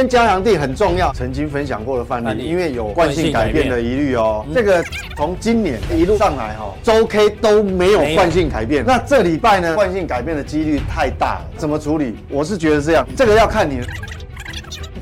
[0.00, 4.46] 天加强錠很重要，曾经分享过的范例，因为有惯性改变的疑虑哦。
[4.54, 4.82] 这个
[5.14, 8.82] 从今年一路上来哈，周 K 都没有惯性改变。
[8.82, 12.16] 那这礼拜呢，惯性改变的几率太大了，怎么处理？
[12.30, 13.82] 我是觉得这样，这个要看你。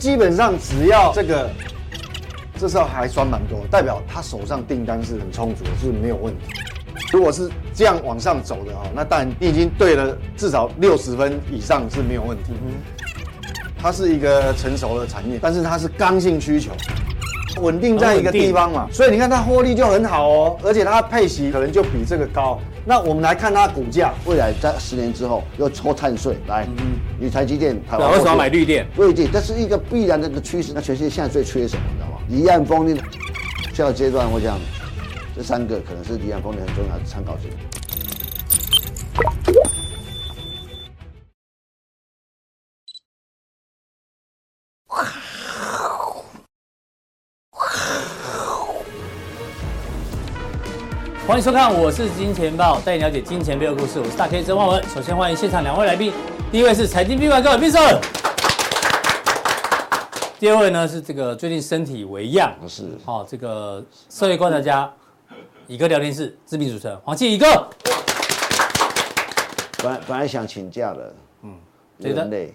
[0.01, 1.49] 基本上只要这个，
[2.59, 6.41] 这时候还算蛮多，代表他手上订单是很充足的，是没有问题。
[7.13, 12.53] 如果是这样往上走的哈，那当然你已经对了，至少六十分以上是没有问题。
[13.81, 16.73] 它是一个成熟的产业，但是它是刚性需求，
[17.61, 22.61] 稳定在一个地方嘛，所以你看它获利就很好哦，而且它配息可能就比这个高。
[22.85, 26.67] 那我们来看它股价，未来在十年之后又抽碳税，来，
[27.21, 28.87] 你台积电，台湾为什么买绿电？
[28.97, 30.73] 绿电，这是一个必然的一个趋势。
[30.75, 32.19] 那全世界现在最缺什么，你知道吗？
[32.29, 32.99] 离岸风电。
[33.75, 34.59] 下个阶段我讲，
[35.37, 37.51] 这三个可能是离岸风电很重要的参考性。
[51.29, 54.01] 欢迎收看，我是金钱豹，带你了解金钱背后故事。
[54.01, 54.83] 我是大 K 曾焕文。
[54.89, 56.11] 首先欢迎现场两位来宾，
[56.51, 57.83] 第一位是财经 B 怪客宾胜，
[60.41, 64.91] 第二位呢是这个最近身体微恙，是好、哦、这个社会观察家，
[65.67, 67.47] 乙哥聊天室知名主持人黄庆乙哥。
[69.83, 71.55] 本来本来想请假的，嗯，
[71.99, 72.55] 有点累，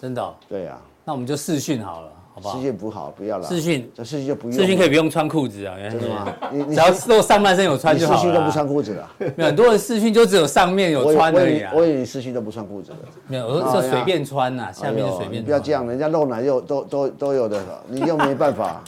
[0.00, 2.12] 真的、哦，对呀、啊，那我们就视讯好了。
[2.42, 3.48] 视讯不好，不要了。
[3.48, 4.52] 视讯，这视讯就不用。
[4.52, 5.74] 视讯可以不用穿裤子啊？
[5.90, 6.32] 真的吗？
[6.52, 8.18] 你你只要露上半身有穿就好了。
[8.18, 9.10] 视讯都不穿裤子了。
[9.18, 11.72] 没有很多人视讯就只有上面有穿而已啊。
[11.74, 12.96] 我以为你视讯都不穿裤子的。
[13.26, 15.44] 没有，我说是随便穿呐，下面就随便。
[15.44, 18.82] 不要这样，人家露奶又都都都有的，你又没办法。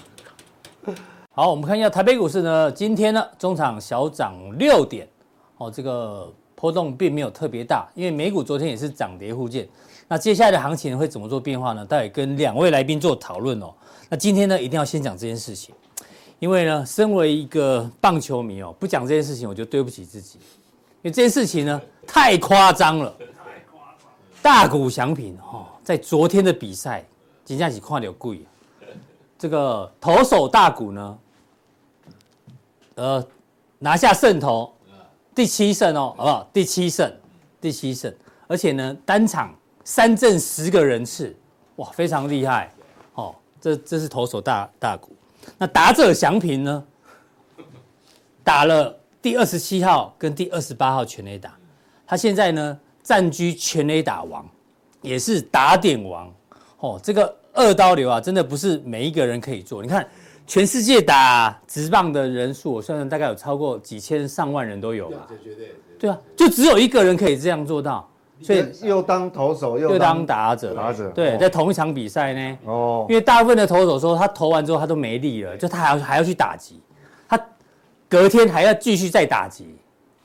[1.31, 5.07] 好，我们看一下台北股市呢，今天呢中场小涨六点，
[5.57, 9.67] 哦，这个波动并没有特别大，因为美股昨天也是涨跌互见。
[10.09, 11.85] 那接下来的行情会怎么做变化呢？
[11.85, 13.73] 待会跟两位来宾做讨论哦。
[14.09, 15.75] 那今天呢，一定要先讲这件事情，
[16.39, 23.15] 因为呢，身为一个棒球迷哦，不讲这件事情，我就对不起自己，因为这件事情呢，太夸张了。
[23.19, 24.09] 太夸张
[24.41, 27.05] 大谷翔平哦，在昨天的比赛，
[27.45, 28.41] 真的是看到鬼。
[29.39, 31.19] 这个投手大谷呢，
[32.95, 33.25] 呃，
[33.79, 34.73] 拿下胜投，
[35.35, 36.51] 第七胜哦，好不好？
[36.53, 37.13] 第七胜，
[37.61, 38.13] 第七胜，
[38.47, 39.55] 而且呢，单场
[39.89, 41.35] 三振十个人次，
[41.77, 42.71] 哇，非常厉害。
[43.15, 45.17] 哦这这是投手大大股，
[45.57, 46.85] 那打者祥平呢？
[48.45, 51.57] 打了第二十七号跟第二十八号全垒打，
[52.07, 54.47] 他现在呢占据全垒打王，
[55.01, 56.31] 也是打点王。
[56.81, 59.83] 哦，这个二刀流啊，真的不是每一个人可以做。
[59.83, 60.07] 你看，
[60.47, 65.27] 全世界打直棒的人数，我算算大概有超过几千上万人都有吧？
[65.99, 68.07] 对啊，就只有一个人可以这样做到。
[68.41, 72.59] 所以又当投手又当打者，打者对，在同一场比赛呢。
[72.67, 76.81] 哦，因为大部分的投手说他投完之后他都没力了，就他还要还要去打击，
[77.29, 77.39] 他
[78.09, 79.75] 隔天还要继续再打击，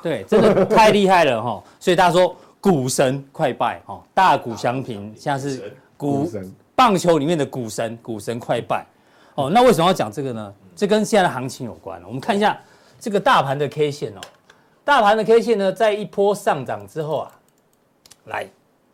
[0.01, 1.63] 对，真的 太厉害了哈。
[1.79, 6.29] 所以大家说股神快败哈，大股祥平现在是股
[6.75, 8.85] 棒球里面的股神，股神快败。
[9.35, 10.53] 哦，那为什么要讲这个呢？
[10.75, 11.99] 这跟现在的行情有关。
[12.05, 12.55] 我们看一下
[12.99, 14.21] 这个大盘的 K 线哦，
[14.83, 17.31] 大盘的 K 线呢，在一波上涨之后啊。
[18.25, 18.47] 来，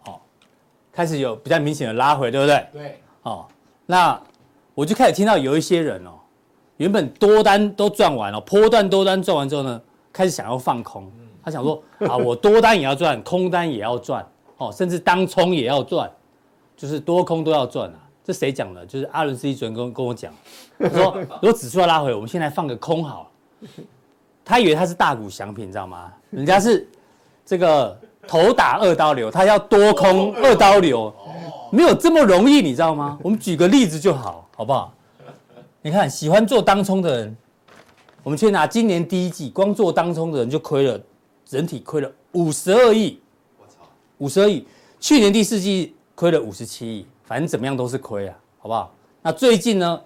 [0.06, 0.19] 哦，
[0.91, 2.67] 开始有比较明显的拉回，对不对？
[2.73, 3.01] 对。
[3.23, 3.45] 哦，
[3.85, 4.19] 那
[4.73, 6.12] 我就开始听到有一些人哦，
[6.78, 9.81] 原本多单都赚完了，波段多单赚完之后呢，
[10.12, 11.12] 开始想要放空。
[11.44, 14.25] 他想说啊，我多单也要赚，空单也要赚，
[14.57, 16.09] 哦，甚至当冲也要赚，
[16.75, 18.00] 就是多空都要赚啊。
[18.23, 18.85] 这谁讲的？
[18.85, 20.34] 就是阿伦斯基主任跟跟我讲，
[20.79, 23.69] 他说 如果指数要拉回，我们现在放个空好了。
[24.46, 26.11] 他以为他是大股祥品，你知道吗？
[26.29, 26.88] 人家是
[27.46, 28.00] 这个。
[28.29, 31.12] 头打二刀流，他要多空二刀流，
[31.72, 33.17] 没有这么容易，你知道吗？
[33.23, 34.94] 我们举个例子就好，好不好？
[35.81, 37.38] 你看，喜欢做当冲的人，
[38.22, 41.01] 我们去拿今年第一季，光做当冲的人就亏了，
[41.44, 43.19] 整体亏了五十二亿。
[43.59, 44.63] 我操，五十二亿！
[45.00, 48.94] 去年第四季亏了五十七亿，反正怎么样都是亏啊，好不好？
[49.23, 49.99] 那最近呢？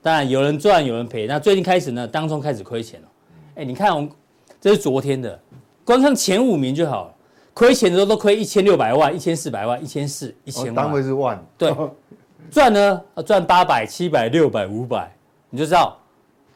[0.00, 1.26] 当然有人赚，有人赔。
[1.26, 3.08] 那最近开始呢，当冲开始亏钱了。
[3.56, 4.10] 哎，你看，我们
[4.58, 5.38] 这是昨天的，
[5.84, 7.14] 光看前五名就好了。
[7.52, 11.44] 亏钱的时候都亏一千六百万、一千四百万、一千四、一千万，单位是万。
[11.58, 11.74] 对，
[12.50, 15.12] 赚呢，赚八百、七百、六百、五百，
[15.50, 15.98] 你就知道，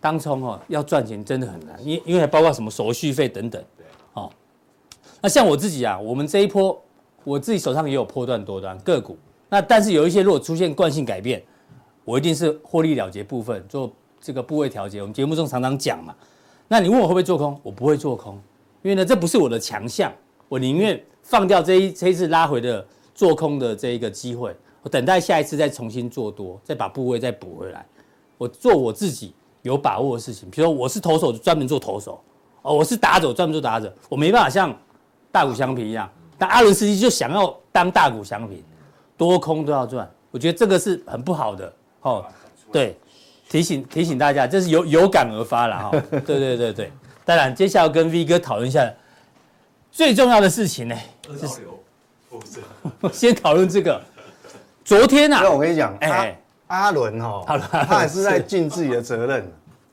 [0.01, 3.63] 当冲哦要赚钱真的很难，因因为还包括什么手续费等等。
[3.77, 4.31] 对，哦，
[5.21, 6.81] 那像我自己啊，我们这一波，
[7.23, 9.19] 我自己手上也有波段多单个股，
[9.49, 11.43] 那但是有一些如果出现惯性改变，
[12.05, 15.01] 我一定是获利了结部分做这个部位调节。
[15.01, 16.15] 我们节目中常常讲嘛，
[16.69, 17.61] 那你问我会不会做空？
[17.63, 18.41] 我不会做空，
[18.83, 20.13] 因为呢这不是我的强项。
[20.49, 27.85] 我宁愿放掉这一这一次拉回的做空的这一个机会我等待下一次再重新做多，再把部位再补回来。
[28.37, 32.21] 我做我自己有把握的事情，比如说我是投手，专门做投手；
[32.61, 33.91] 哦，我是打者，专门做打者。
[34.11, 34.77] 我没办法像
[35.33, 38.63] 大谷翔平一样，但阿伦斯基就想要当大谷翔平，
[39.17, 40.07] 多空都要赚。
[40.31, 42.27] 我觉得这个是很不好的哦。
[42.71, 42.99] 对，
[43.49, 45.91] 提醒提醒大家，这是有有感而发了哈。
[46.11, 46.93] 对对对对，
[47.25, 48.93] 当然接下来跟 V 哥讨论一下
[49.95, 50.97] 最重要的事情呢。
[51.23, 51.61] 就是
[53.17, 54.03] 先讨论这个。
[54.85, 56.37] 昨天啊，那我跟你讲，哎，
[56.67, 57.45] 阿伦哈，
[57.89, 59.51] 他也是在尽自己的责任，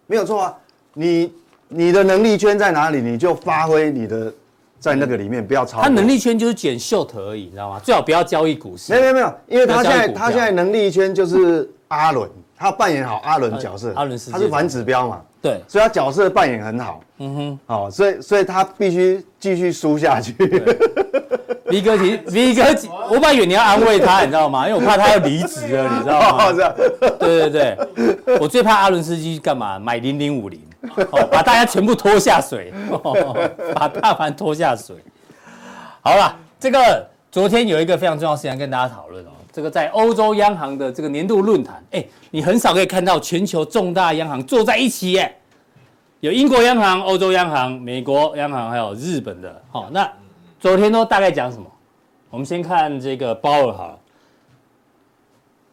[0.08, 0.58] 没有错啊。
[0.96, 1.32] 你
[1.68, 4.34] 你的能力圈在哪里，你就发挥你的，
[4.80, 5.82] 在那个里面不要超。
[5.82, 7.80] 他能力圈就是捡 short 而已，你知道吗？
[7.80, 8.92] 最好不要交易股市。
[8.92, 12.28] 没有没有没有，因为他现在他现在能力圈就是阿伦，
[12.62, 13.92] 他扮演好阿伦角色。
[13.96, 15.20] 阿伦是，他是反指标嘛？
[15.42, 17.02] 对，所以他角色扮演很好。
[17.18, 20.36] 嗯哼，哦，所以所以他必须继续输下去。
[21.66, 22.64] V 哥其实，V 哥，
[23.10, 24.68] 我本来以为你要安慰他，你知道吗？
[24.68, 26.52] 因为我怕他要离职了，你知道吗？
[27.18, 29.80] 对对对，我最怕阿伦斯基干嘛？
[29.80, 30.62] 买零零五零，
[31.32, 32.74] 把大家全部拖下水，
[33.74, 34.96] 把大盘拖下水。
[36.02, 45.38] 好了，这个昨天有一个非常重要的事情跟大家讨论哦，这个在欧洲央行的这个年度论坛，哎，你很少可以看到全球重大央行坐在一起耶，
[46.22, 50.12] 有英国央行、欧洲央行、美国央行，还有日本的，好那。
[50.60, 51.66] 昨天都大概讲什么？
[52.30, 53.98] 我们先看这个鲍尔哈，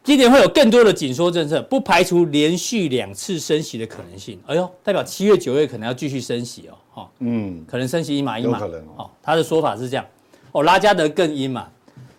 [0.03, 4.39] 今年会有更多的紧缩政策，不排除连续两次升息的可能性。
[4.47, 9.07] 哎呦，代表七月、九月可能要继续升息哦，哈，嗯，可能升息一码一码，可能哦。
[9.21, 10.03] 他的说法是这样，
[10.51, 11.67] 哦，拉加德更阴嘛，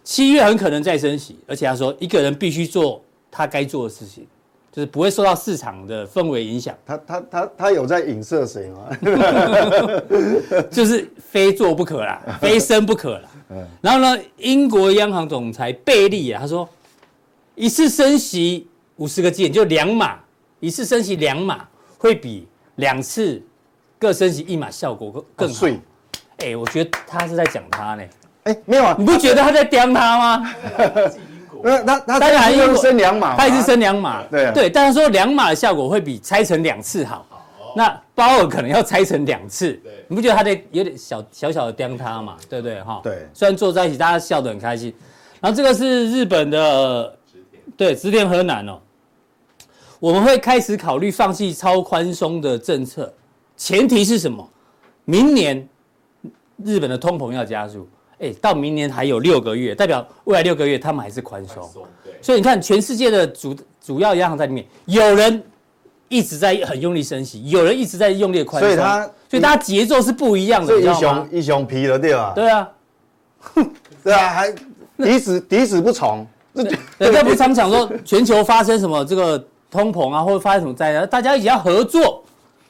[0.02, 4.26] 七月很可能再升息，而且他说一个人必须做他该做的事情。
[4.73, 6.73] 就是不会受到市场的氛围影响。
[6.87, 8.88] 他他他他有在影射谁吗？
[10.70, 13.29] 就是非做不可啦， 非升不可啦。
[13.81, 16.69] 然后呢，英国央行总裁贝利啊，他说
[17.56, 20.20] 一次升息五十个基点就两码，
[20.61, 21.69] 一次升息两码
[21.99, 23.43] 会比两次
[23.99, 25.67] 各升息一码效果更更好。
[26.37, 28.05] 哎，我觉得他是在讲他呢。
[28.50, 30.55] 哎，没有啊，你不觉得他在刁他吗？
[31.62, 37.26] 那他他当然又升两码，他也是升两码，对对，但是说两码的效果会比拆成两次好。
[37.76, 42.37] 那包尔可能要拆成两次，你不觉得他在有点小小小的刁他嘛？
[42.49, 43.00] 对不对哈？
[43.02, 44.93] 对，虽然坐在一起大家笑得很开心。
[45.41, 47.17] 然后这个是日本的，
[47.76, 48.79] 对，直田河南哦，
[50.00, 53.12] 我们会开始考虑放弃超宽松的政策，
[53.56, 54.47] 前提是什么？
[55.05, 55.69] 明年
[56.64, 57.88] 日本的通膨要加速。
[58.20, 61.67] 哎，到明年还有六个月，代表未来六个月他们还是宽松。
[62.20, 65.43] 所以你看，全世界的主主要央行在里面，有人
[66.08, 68.69] 一直在很用力升息，有人一直在用力宽松。
[68.69, 70.78] 所以他，所以大家节奏是不一样的。
[70.78, 72.32] 一熊一熊皮了，对吧？
[72.34, 72.69] 对啊，
[74.05, 74.55] 对啊，还
[74.99, 76.26] 抵死抵死不从。
[76.99, 82.23] 人家不常讲说全球发生什么这个通膨啊，或者发生什么灾难，大家一起要合作。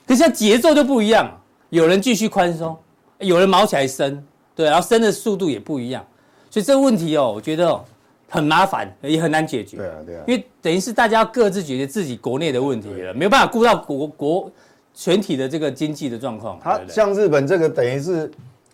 [0.07, 1.29] 可是现在节奏就不一样，
[1.71, 2.77] 有人继续宽松，
[3.19, 4.23] 有人毛起来升。
[4.61, 6.05] 对，然后升的速度也不一样，
[6.51, 7.83] 所以这个问题哦，我觉得哦
[8.29, 9.79] 很麻烦，也很难解决。
[9.79, 14.53] 对啊，对啊，因为等于是大家要各自解决自己国内的问题了，没有办法顾到国国
[14.93, 16.61] 全体的这个经济的状况。
[16.63, 18.31] 它像日本这个，等于是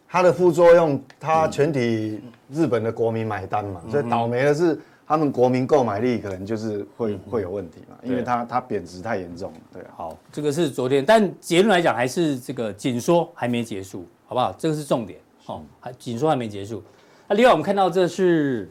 [0.09, 2.21] 它的副作用，它全体
[2.53, 9.53] 日本的国民买单嘛，所以倒霉的是他们国民购买力可能就是会会有问题嘛，因为它它贬值太严重。
[9.73, 14.53] 对，好，这个是昨天，但结论来讲还是这个紧缩还没结束，好不好？
[14.59, 15.21] 这个是重点。
[15.47, 16.83] 哦，还紧缩还没结束。
[17.29, 18.71] 那另外我们看到这是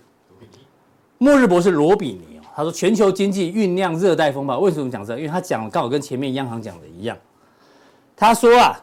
[1.18, 4.60] 末日博士罗比尼哦，他说全球经济酝酿热带风暴。
[4.60, 5.16] 为什么讲这？
[5.18, 7.18] 因为他讲刚好跟前面央行讲的一样。
[8.16, 8.78] 他说啊，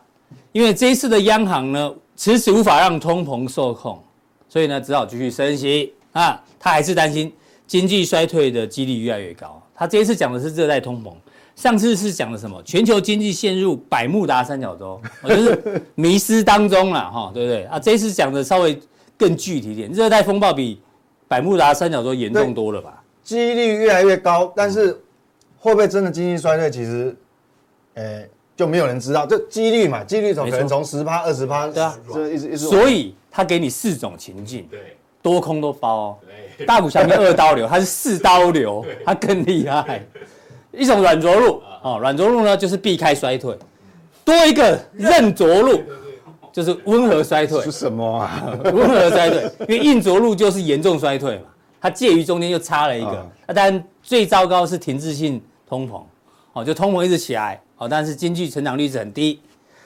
[0.53, 4.03] 因为这一次的央行呢迟迟无法让通膨受控，
[4.49, 6.43] 所以呢只好继续升息啊。
[6.59, 7.33] 他还是担心
[7.67, 9.61] 经济衰退的几率越来越高。
[9.75, 11.13] 他这一次讲的是热带通膨。
[11.55, 12.61] 上次是讲的什么？
[12.65, 17.79] 全球经济陷入百慕达三角洲，就是迷失当中了，哈，对不对啊？
[17.79, 18.79] 这次讲的稍微
[19.17, 20.81] 更具体一点，热带风暴比
[21.29, 23.03] 百慕达三角洲严重多了吧？
[23.23, 24.99] 几率越来越高，但是
[25.59, 26.71] 会不会真的经济衰退？
[26.71, 27.17] 其实，
[27.95, 28.25] 呃，
[28.57, 29.25] 就没有人知道。
[29.25, 32.59] 这几率嘛，几率从可能从十趴、二十趴，对啊，这一直一直。
[32.59, 36.19] 所以他给你四种情境，对，多空都包哦。
[36.67, 40.05] 大股下面二刀流，他是四刀流，他更厉害。
[40.73, 43.57] 一种软着陆，哦，软着陆呢就是避开衰退，
[44.25, 45.83] 多一个韧着陆，
[46.53, 47.61] 就是温和衰退。
[47.63, 48.57] 是什么啊？
[48.73, 51.45] 温和衰退，因为硬着陆就是严重衰退嘛，
[51.81, 53.27] 它介于中间又差了一个。
[53.47, 56.03] 那当然最糟糕是停滞性通膨，
[56.53, 59.41] 哦，就通膨一直起来，哦，但是经济成长率是很低。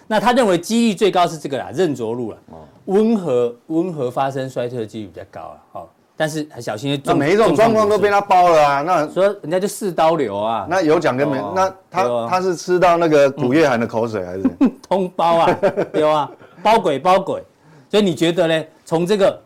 [0.08, 2.38] 那他认为几率最高是这个啦，韧着陆了，
[2.84, 7.00] 温和温和发生衰退的几率比较高了，哦，但是很小心。
[7.04, 10.66] 那每一种状况都被他包了啊，那所以人家就四刀流啊。
[10.68, 11.38] 那有奖跟没？
[11.54, 14.42] 那他他是吃到那个古月涵的口水还是？
[14.88, 15.58] 通包啊，
[15.94, 16.30] 有啊，
[16.62, 17.42] 包鬼包鬼。
[17.90, 18.64] 所以你觉得呢？
[18.84, 19.38] 从这个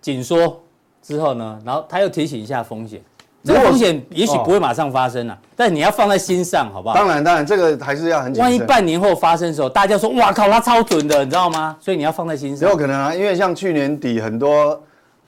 [0.00, 0.60] 紧缩
[1.02, 3.00] 之后呢，然后他又提醒一下风险。
[3.42, 6.94] 这个风险也许不会马上发生啊，但你要放在心上，好不好？
[6.94, 8.34] 当然，当然，这个还是要很。
[8.36, 11.76] 万一半年后发生的时候，大家说哇靠，他超准的，你知道吗？
[11.78, 12.66] 所以你要放在心上。
[12.70, 14.82] 有可能啊，因为像去年底很多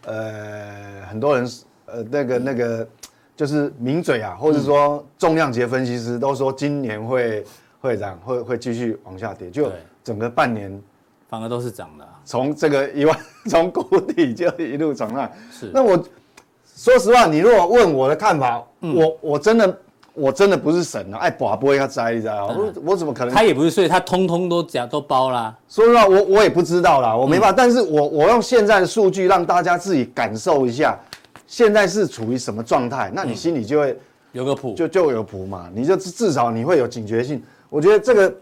[0.07, 1.49] 呃很多人
[1.85, 2.89] 呃那个那个
[3.37, 7.45] 就是名嘴啊，或者说重量级分析师都说今年会
[7.81, 9.71] 会涨，会会继续往下跌，就
[10.03, 10.83] 整个半年
[11.29, 13.19] 反而都是涨的，从这个一万
[13.51, 15.31] 从谷底就一路涨上。
[15.51, 16.03] 是，那我。
[16.79, 19.81] 说实话，你如果问我的看法，嗯、我我真的
[20.16, 23.35] 我真的不是神啊，爱拔不会要摘一摘啊，我我怎么可能？
[23.35, 25.54] 他也不是，所以他通通都讲都包啦。
[25.68, 27.50] 说实话，我我也不知道啦，我没办法。
[27.50, 30.99] 嗯、但是我我用现在的数据让大家自己感受一下，
[31.46, 33.99] 现在是处于什么状态，那你心里就会、嗯、
[34.32, 37.42] 有个谱，就就有谱嘛，你就至少你会有警觉性。
[37.68, 38.35] 我觉得这个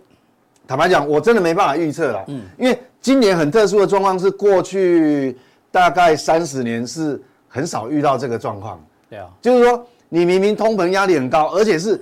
[0.66, 5.36] 坦白讲，我真的没办法预测啦，嗯，因为今年很特殊的状况是过去
[5.70, 7.20] 大概三十年是。
[7.46, 12.00] 很少遇到这个状况，对啊，就是说你明明通膨压力很高，而且是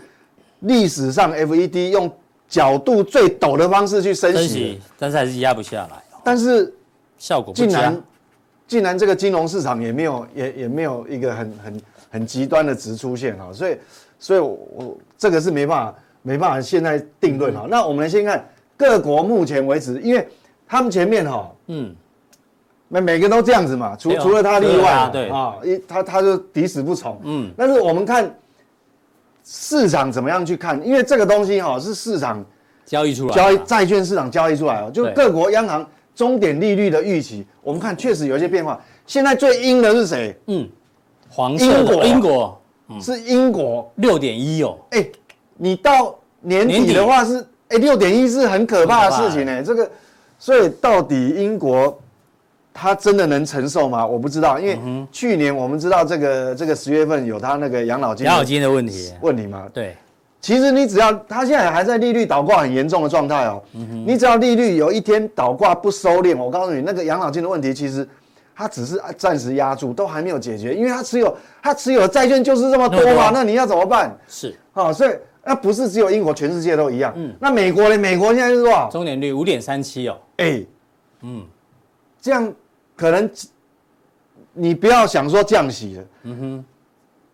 [0.60, 2.10] 历史上 FED 用
[2.48, 6.02] 角度最陡的方式去升息，但是还是压不下来。
[6.22, 6.72] 但是
[7.18, 8.02] 效果竟然
[8.68, 13.76] 竟然这个金融市场也没有也也没有一个很很很极端的值出现啊，所以
[14.18, 17.62] 所以我，我这个是没办法没办法现在定论啊。
[17.64, 20.28] 嗯、那我们来先看各国目前为止，因为
[20.66, 21.94] 他们前面哈，嗯。
[22.92, 25.30] 每每个都这样子嘛，除除了他例外啊，对。
[25.30, 28.30] 啊，一他他就抵死不从，嗯，但是我们看
[29.42, 32.44] 市场怎么样去看，因为这个东西哈是市场
[32.84, 38.78] 交易出来，交易债券市场交易出来哦，就各国央行终点利率的预期，我们看确实有一些变化。
[39.06, 40.38] 现在最阴的是谁？
[40.48, 40.68] 嗯，
[41.30, 42.60] 黄色英国，英国。
[43.00, 43.90] 是英国。
[43.94, 45.02] 六点一哦，哎，
[45.56, 49.90] 你到年底的话是哎六点一是很可怕的事情呢，这个，
[50.38, 51.98] 所以到底英国。
[52.74, 54.06] 他真的能承受吗？
[54.06, 59.66] 我不知道，因为去年我们知道这个这个十月份有他那个养老金养老金的问题问题嘛。
[59.72, 59.94] 对，
[60.40, 63.62] 其实你只要他现在还在利率倒挂很严重的状态哦，
[64.06, 68.08] 你只要利率有一天倒挂不收敛，我告诉你那个养老金的问题其实
[68.54, 74.16] 他只是暂时压住，都还没有解决，因为他持有他持有的债券就是这么多嘛，那你要怎么办？
[74.26, 75.10] 是啊，所以
[75.44, 77.12] 那不是只有英国，全世界都一样。
[77.16, 77.98] 嗯，那美国呢？
[77.98, 78.88] 美国现在是多少？
[78.90, 80.16] 中年率五点三七哦。
[80.38, 80.64] 哎，
[81.20, 81.42] 嗯，
[82.20, 82.52] 这样。
[82.94, 83.30] 可能
[84.52, 86.64] 你不要想说降息了，嗯哼，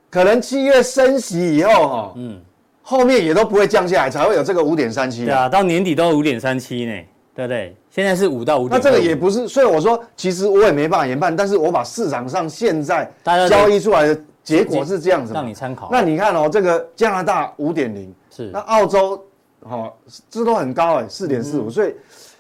[0.09, 2.41] 可能七月升息以后哈，嗯，
[2.83, 5.25] 后面也都不会降下来，才会有这个五点三七。
[5.25, 6.93] 对啊，到年底都五点三七呢，
[7.35, 7.77] 对不对？
[7.91, 8.79] 现在是五到五点。
[8.79, 13.11] 那这个也不是，所以我说，其实我也没办法研判，但是我把市场上现在
[13.49, 15.89] 交易出来的结果是这样子，让你参考。
[15.91, 19.21] 那你看哦，这个加拿大五点零，是，那澳洲，
[19.61, 19.93] 哈，
[20.31, 21.93] 这都很高哎，四点四五，所以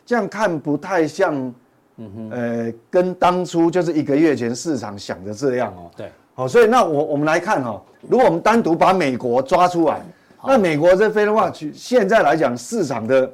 [0.06, 1.52] 这样看不太像。
[2.00, 5.90] 嗯哼，呃，跟当初就是一个月前市场想的这样哦。
[5.96, 10.00] 对，好，所以那我我们来看哈，如果我们单独把美国抓出来，
[10.46, 13.28] 那美国这非的话，现在来讲市场的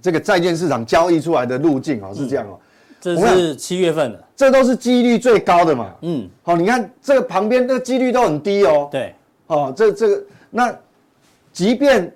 [0.00, 2.58] 这个债券市场交易出来的路径哦是这样哦。
[2.98, 5.94] 这是七月份的，这都是几率最高的嘛。
[6.00, 8.88] 嗯，好，你看这个旁边那个几率都很低哦。
[8.90, 9.14] 对，
[9.48, 10.74] 哦，这这个那
[11.52, 12.12] 即便。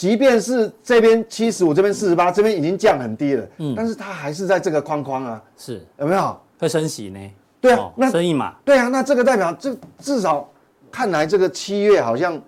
[0.00, 5.84] 即便是这边七十五，这边四十八，这边已经降很低了，嗯，但是它还是在这个框框啊，是。
[5.98, 6.40] 有没有？
[6.58, 7.20] 会升息呢？
[7.60, 10.50] 对啊，那升一码，对啊，那这个代表这至少
[10.90, 12.40] 看来这个七月好像，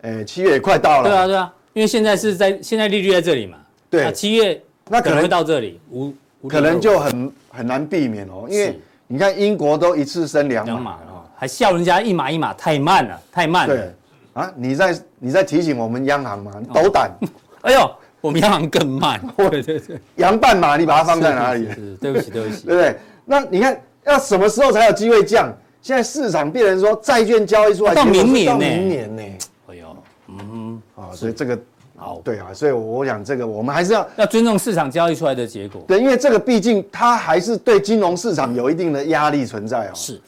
[0.00, 3.58] 诶，七月也快到了，对啊，对啊，因为现在是在现在利率在这里嘛，
[3.90, 4.58] 对，七月
[4.88, 6.10] 那可能会到这里，五
[6.48, 10.92] 可能就很很难避免哦，因为你看英国都一次升两码。
[10.92, 13.92] 了，还笑人家一码一码太慢了，太慢了。
[14.34, 16.52] 啊，你在你在提醒我们央行吗？
[16.72, 17.10] 斗胆！
[17.62, 19.20] 哎呦，我们央行更慢。
[19.36, 21.66] 对对对，羊半马，你把它放在哪里？
[21.72, 22.96] 是，对不起，对不起， 对不对？
[23.24, 25.52] 那你看要什么时候才有机会降？
[25.80, 28.58] 现在市场变成说债券交易出来到明年呢？
[28.58, 29.22] 明年呢？
[29.68, 29.96] 哎呦，
[30.28, 31.58] 嗯啊，所以这个
[31.96, 35.82] 好对啊，所以我想这个我们还是要要尊重市场交易出来的结果。
[35.86, 39.90] 对，因为这个毕竟它还是对金融市场有一定的压力存在哦。
[39.94, 40.20] 是。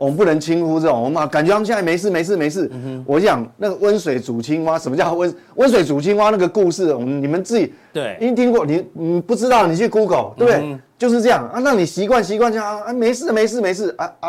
[0.00, 2.70] 我们不能轻忽这种，我们感觉他们现在没事没事没事。
[3.04, 6.30] 我讲那个温水煮青蛙，什么叫温温水煮青蛙？
[6.30, 10.62] 那个故事，我们你们自己对，因为听过你你不知道，你去 Google，对不对？
[10.62, 14.28] 嗯、就是这样啊，让你习惯习惯这样啊，没事没事没事啊啊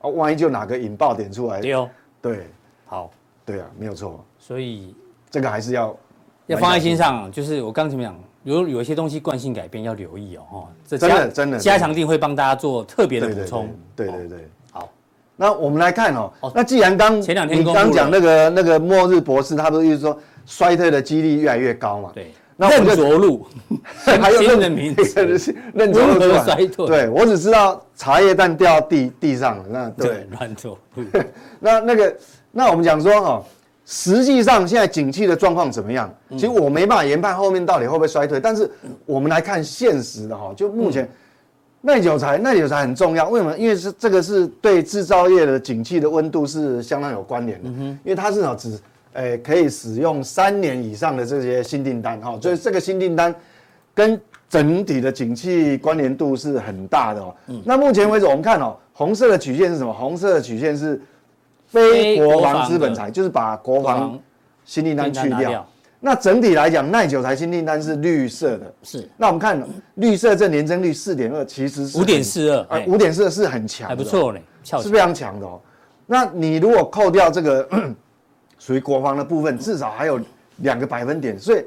[0.00, 1.88] 啊，万一就哪个引爆点出来，对哦，
[2.20, 2.48] 对，
[2.84, 3.08] 好，
[3.46, 4.24] 对啊，没有错。
[4.40, 4.96] 所以
[5.30, 5.96] 这个还是要
[6.48, 14.48] 要放在心上，就是我刚才讲，有有一些东西惯性改变要留意哦，哈，这真的真的加强定会帮大家做特别的补充，对对对。
[15.36, 22.10] 那我们来看哦，那既然刚前两天你刚讲那个那个末日博士，他不是意思说衰退的几率越来越高嘛？
[22.14, 23.44] 对，那任着陆，
[24.04, 25.02] 还有新的名字，
[25.74, 26.86] 任着陆衰退。
[26.86, 30.78] 对，我只知道茶叶蛋掉地地上了，那对乱做。
[31.58, 32.16] 那那个，
[32.52, 33.42] 那我们讲说哈，
[33.84, 36.08] 实际上现在景气的状况怎么样？
[36.30, 38.70] 其实我没办法研判后面到底会不会衰退，但是
[39.04, 41.08] 我们来看现实的哈，就目前。
[41.86, 43.28] 耐久材，耐久材很重要。
[43.28, 43.54] 为什么？
[43.58, 47.68] 因为是这个是对制造业的景气的温度是相当有关联的。
[47.68, 48.80] 因为它是哦，只
[49.12, 53.34] 诶可以使用三年以上的这些新订单哈，所以这个新订单
[53.94, 57.34] 跟整体的景气关联度是很大的哦。
[57.48, 59.92] 嗯，那目前为止，我们看哦，红色的曲线是什么？
[59.92, 60.98] 红色的曲线是
[61.66, 64.18] 非国防资本财，就是把国防
[64.64, 65.66] 新订单去掉。
[66.06, 69.08] 那整体来讲，耐久材新订单是绿色的，是。
[69.16, 75.58] 那我们看绿色这年增率四点二，其实是五点四二，哎，五点四二是很强，还不错嘞，是非常强的哦。
[76.04, 77.66] 那你如果扣掉这个
[78.60, 80.20] 属于国防的部分，至少还有
[80.58, 81.38] 两个百分点。
[81.38, 81.64] 所以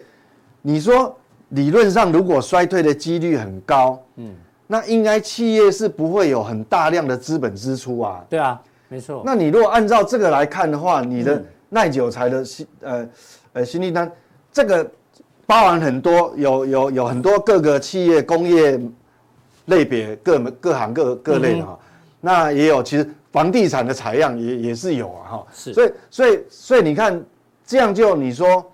[0.61, 1.17] 你说
[1.49, 4.35] 理论上如果衰退的几率很高，嗯，
[4.67, 8.23] 那应该企业是不会有很大量的资本支出啊。
[8.29, 9.23] 对啊，没错。
[9.25, 13.09] 那你如果按照这个来看的话，你的耐久材的新呃
[13.53, 14.11] 呃新订单。
[14.57, 14.91] 这个
[15.45, 18.79] 包含很多，有有有很多各个企业工业
[19.65, 21.77] 类别各各行各各类的哈，
[22.19, 27.23] 那也有其实房地产的采样也也是有啊哈，是，所以所以所以你看
[27.67, 28.65] 这样就你说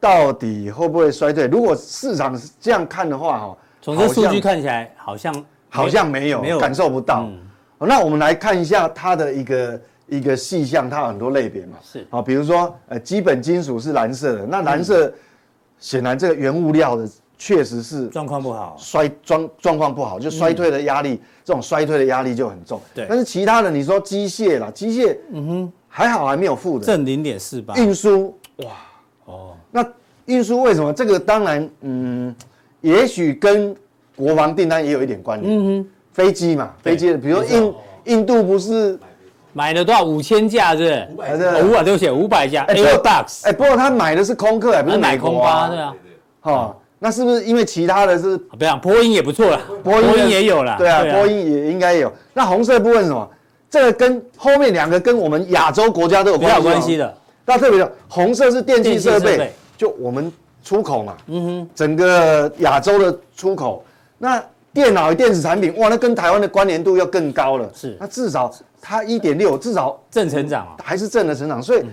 [0.00, 1.46] 到底会不会衰退？
[1.46, 7.28] 如果市场是这样看的话哈，从这数据看起来好像好像没有没有感受不到。
[7.78, 9.78] 那我们来看一下它的一个。
[10.08, 12.06] 一个细项，它有很多类别嘛，是。
[12.10, 15.12] 啊，比如说，呃，基本金属是蓝色的，那蓝色
[15.78, 22.80] 显然这个原物料的确实是状况不好，衰状状况不好，就衰退的压力，嗯、这种衰退的压力就很重。
[22.94, 27.74] 对，但是其他的，你说机械啦，机械，嗯哼，还好还没有负的，正零点四八。
[27.74, 28.72] 运输，哇，
[29.26, 29.86] 哦，那
[30.24, 30.90] 运输为什么？
[30.90, 32.34] 这个当然，嗯，
[32.80, 33.76] 也许跟
[34.16, 35.52] 国防订单也有一点关联。
[35.54, 38.98] 嗯哼，飞机嘛，飞机的，比如说印印度不是。
[39.52, 40.02] 买了多少？
[40.04, 41.08] 五千架是不是？
[41.12, 42.62] 五百架，五百对不起，五百架。
[43.44, 45.94] 哎，不过他买的是空客，不是买空巴，对啊。
[46.40, 48.36] 好，那是不是因为其他的是？
[48.38, 50.76] 不要，波音也不错啦，波音也有啦。
[50.78, 52.12] 对啊，波音也应该有。
[52.32, 53.28] 那红色部分是什么？
[53.70, 57.14] 这个跟后面两个跟我们亚洲国家都有关系的。
[57.44, 60.32] 那特别的，红色是电器设备，就我们
[60.64, 61.16] 出口嘛。
[61.26, 61.70] 嗯哼。
[61.74, 63.84] 整个亚洲的出口，
[64.16, 64.42] 那
[64.78, 67.68] 电脑与电子产品，哇，那跟台湾的关联度要更高了。
[67.74, 67.96] 是。
[67.98, 68.48] 那至少。
[68.80, 71.60] 它一点六，至少正成长啊，还是正的成长。
[71.60, 71.84] 所以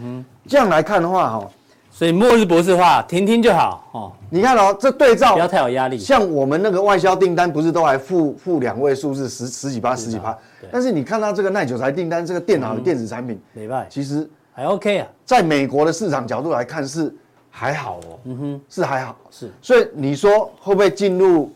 [0.47, 1.49] 这样来看的话，哈，
[1.91, 4.11] 所以末日博士的话，听听就好哦。
[4.29, 5.97] 你看哦，这对照不要太有压力。
[5.97, 10.37] 像我们那个外销订单，不是都还负负两位数字，十十几趴，十几趴。
[10.71, 15.07] 但是你看到这个耐久材订单，这个电脑电子产品，没办法，其实还 OK 啊。
[15.25, 17.13] 在美国的市场角度来看是
[17.49, 19.51] 还好哦，嗯哼，是还好，是。
[19.59, 21.51] 所以你说会不会进入？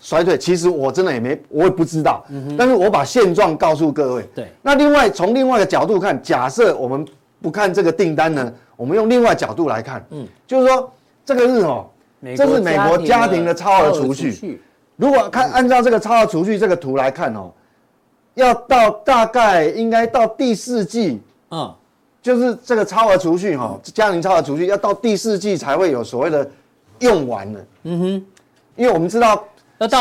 [0.00, 2.24] 衰退，其实我真的也没，我也不知道。
[2.30, 2.56] 嗯哼。
[2.56, 4.28] 但是我把现状告诉各位。
[4.34, 4.48] 对。
[4.62, 7.06] 那另外从另外一个角度看，假设我们
[7.42, 10.04] 不看这个订单呢，我们用另外角度来看。
[10.10, 10.26] 嗯。
[10.46, 10.92] 就是说，
[11.24, 11.90] 这个是什么？
[12.36, 14.60] 这是美国家庭的超额储蓄。
[14.96, 17.50] 如果看按照这个超额储蓄这个图来看哦，
[18.34, 21.72] 要到大概应该到第四季，嗯，
[22.22, 26.48] 就是这个超额储蓄哈，家庭超额储蓄要到第四季才会有所谓的
[27.00, 27.60] 用完了。
[27.84, 28.26] 嗯哼。
[28.76, 29.44] 因为我们知道。
[29.78, 30.00] 要到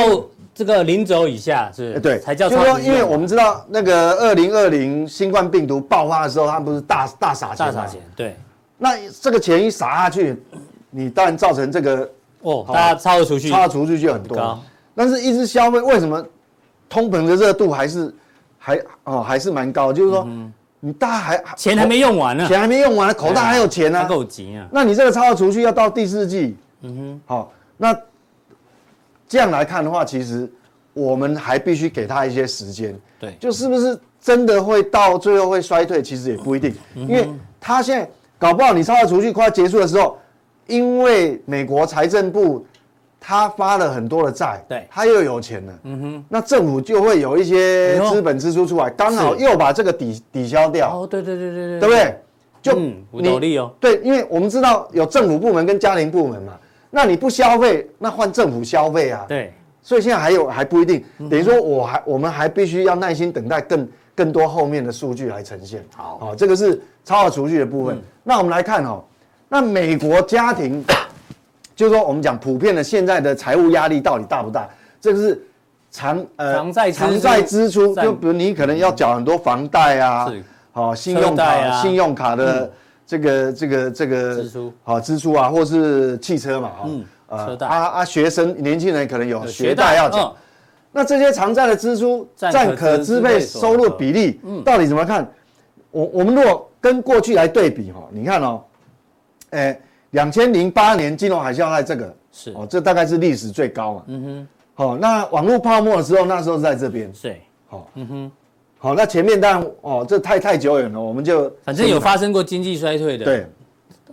[0.54, 2.50] 这个零轴以下是，对，才叫。
[2.50, 8.36] 就是说，因为我们知道那个二零二零新冠病毒爆发的时候，他们不是大大撒钱，大撒钱，对。
[8.80, 10.42] 那这个钱一撒下去，
[10.90, 12.10] 你当然造成这个
[12.42, 14.60] 哦，大家超额储蓄，超额储蓄就很多。
[14.96, 16.26] 但是，一直消费为什么
[16.90, 18.14] 通膨的热度还是
[18.58, 19.94] 还哦还是蛮高？
[19.94, 20.28] 就是说，
[20.80, 24.68] 你大家还钱还没用完呢，钱还没用完，口袋还有钱呢，够急啊。
[24.72, 27.96] 那你这个超额储蓄要到第四季，嗯哼，好，那。
[29.28, 30.50] 这样来看的话，其实
[30.94, 32.98] 我们还必须给他一些时间。
[33.20, 36.74] 对，就是不是真的会到最后会衰退，其实也不一定。
[36.96, 37.28] 因为
[37.60, 40.18] 他现在搞不好，你超额储蓄快要结束的时候，
[40.68, 42.66] 因为美国财政部
[43.20, 45.80] 他发了很多的债，对，他又有钱了。
[45.84, 51.02] 嗯哼，那政府就会有一些资本支出出来，刚好又把这个抵抵消掉。
[51.02, 52.16] 哦，对对对对对，对不对？
[52.62, 52.76] 就
[53.12, 53.72] 五斗笠哦。
[53.80, 56.54] 对，因为我们知道有政府部门跟家庭部门嘛。
[56.90, 59.26] 那你不消费，那换政府消费啊？
[59.28, 65.84] 对，所以现在还有还不一定，等于说我还我们还必须要耐心等待更更多后面的数据来呈现。
[65.96, 67.96] 好，好，这个是超额储蓄的部分。
[67.96, 69.04] 嗯、那我们来看哦，
[69.50, 70.84] 那美国家庭，
[71.76, 74.68] 就是说我们讲普遍的现在的财务压力到底大不大？
[75.00, 75.42] 这个是
[75.92, 80.32] 偿呃偿债偿债支出，就比如你可能要缴很多房贷啊，
[80.72, 82.72] 好信用卡信用卡的
[83.08, 86.90] 这个这个这个支出，好支出啊，或是汽车嘛，哈，
[87.30, 90.36] 呃啊啊学生年轻人可能有学贷要缴，
[90.92, 95.26] 那这些偿债的支出占可支配收入比例到底怎么看？
[95.90, 98.62] 我我们如果跟过去来对比哈，你看哦，
[99.52, 99.80] 哎，
[100.12, 104.04] 两千零八年金融海啸在这个是哦，这大概是历史最高嘛。
[104.08, 104.48] 嗯哼。
[104.74, 107.12] 好，那网络泡沫的时候，那时候是在这边。
[107.22, 107.42] 对。
[107.68, 108.32] 好，嗯哼。
[108.80, 113.26] 好，那前面当然哦，这太太久远了，我们就反正有发生过经济衰退的。
[113.26, 113.46] 对。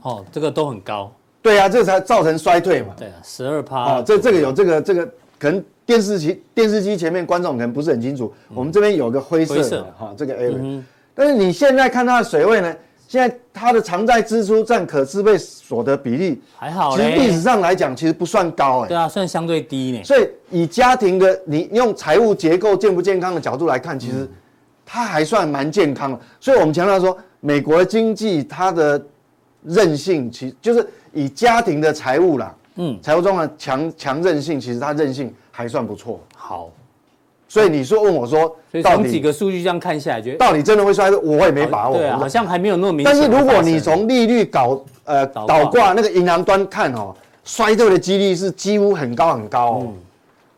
[0.02, 1.12] 哦，这个都很高。
[1.42, 2.88] 对啊，这才造成衰退嘛。
[2.96, 3.96] 对啊，十二趴。
[3.96, 5.06] 哦，这这个有这个这个，
[5.38, 10.82] 可能电视机电视机前面观众可能不是很清楚，我们这边有个灰色的哈，这个 area。
[11.14, 12.74] 但是你现在看它的水位呢？
[13.06, 18.88] 现在它的偿债支出占可支配所得比例还好，其实历史上来讲，其实不算高哎。
[18.88, 20.02] 对啊，算相对低呢。
[20.02, 24.26] 所以以家庭的你用财务结构健不健康的角度来看，其实
[24.94, 26.20] 它还算蛮健康的。
[26.38, 29.02] 所以我们强调说，美国的经济它的
[29.64, 36.20] 韧性，其实就是以家庭的财务啦，嗯，财务状况强强韧性，其实它韧性还算不错。
[36.36, 36.70] 好。
[37.48, 41.96] 所以你说问我说，从几个数据这样看下来，觉得到底真的会衰退，我也没把握。
[41.98, 43.12] 对啊，好像还没有那么明显。
[43.12, 49.92] 但是如果你从利率搞呃倒挂那个银行端看哦，衰退的几率是几乎很高很高哦。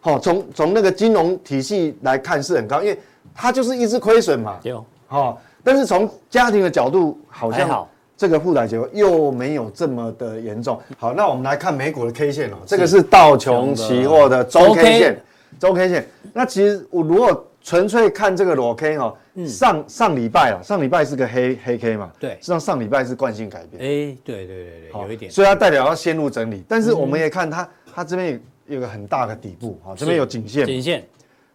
[0.01, 2.99] 好，从从那个金融体系来看是很高，因为
[3.37, 4.59] 它就是一直亏损嘛。
[4.63, 4.85] 有。
[5.07, 10.81] 好，但是从家庭的角度，好像这个负债结构又没有这么的严重。
[10.99, 15.23] 好，那我们来看美股的 K 线哦，这个是道琼期货的周 K 线。
[15.59, 19.15] 周 K 线，那其实我如果纯粹看这个裸 K 哈，
[19.47, 31.03] 上上礼拜啊，上礼拜是个黑黑 K 嘛，对，实际上上礼拜是惯性改变，哎，对对对对，有一点，所以它代表要陷入整理，但是我们也看它，它这边有有个很大的底部啊，这边有颈线，颈线，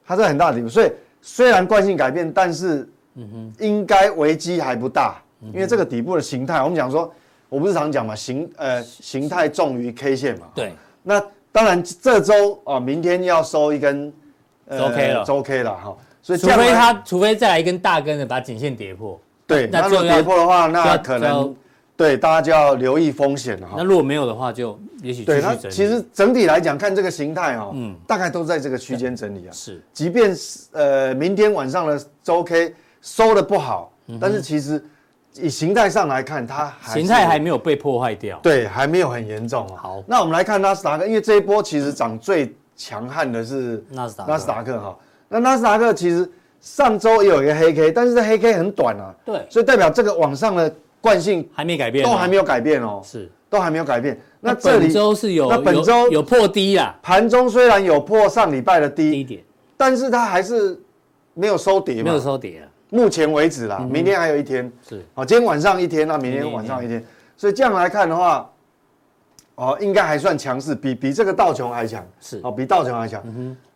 [0.04, 5.22] 它是很大的底部，所以虽然惯性改变，但是嗯哼，应该危机还不大，
[5.54, 7.14] 因为这个底部的形态，我们讲说，
[7.50, 11.24] 我不是常讲嘛，形呃形态重于 K 线嘛，对，那。
[11.54, 14.10] 当然，这周啊，明天要收一根，
[14.70, 15.98] 周 K 了，周 K 了哈。
[16.22, 19.20] 所以除非它，除非再来一根大根的把颈线跌破。
[19.46, 21.54] 对，那如果跌破的话，那可能
[21.98, 23.74] 对大家就要留意风险了哈。
[23.76, 29.52] 那如果没有的话，就也许对它其实整体来讲，看这个形态哦，嗯，大概都在这个区间整理啊。
[29.52, 34.84] 是，即便是呃明天晚上的周 K 收的不好，但是其实。
[35.36, 39.80] 以形态上来看，它形态还没有被破坏掉，对，还没有很严重啊。
[39.82, 45.00] 好，那我们来看纳斯达克，因为这一波其实涨最强悍的是纳斯达纳斯达克哈。
[45.30, 54.20] 那纳斯达克其实上周也有一个黑 K，但是这黑 K 很短啊，对，所以代表这个往上的惯性还没改变，都还没有改变哦，是，都还没有改变。
[54.44, 59.42] 那这里本周是有，那本周有破低呀，盘中虽然有破上礼拜的低点，
[59.78, 60.78] 但是它还是
[61.36, 62.68] 没有收跌，没有收跌啊。
[62.90, 64.70] 目前为止啦，明天还有一天。
[64.88, 65.02] 是。
[65.14, 67.02] 好，今天晚上一天，那明天晚上一天，
[67.38, 68.50] 所以这样来看的话，
[69.56, 72.42] 哦，应该还算强势，比比这个道琼还强，是。
[72.44, 73.24] 哦，比道琼还强。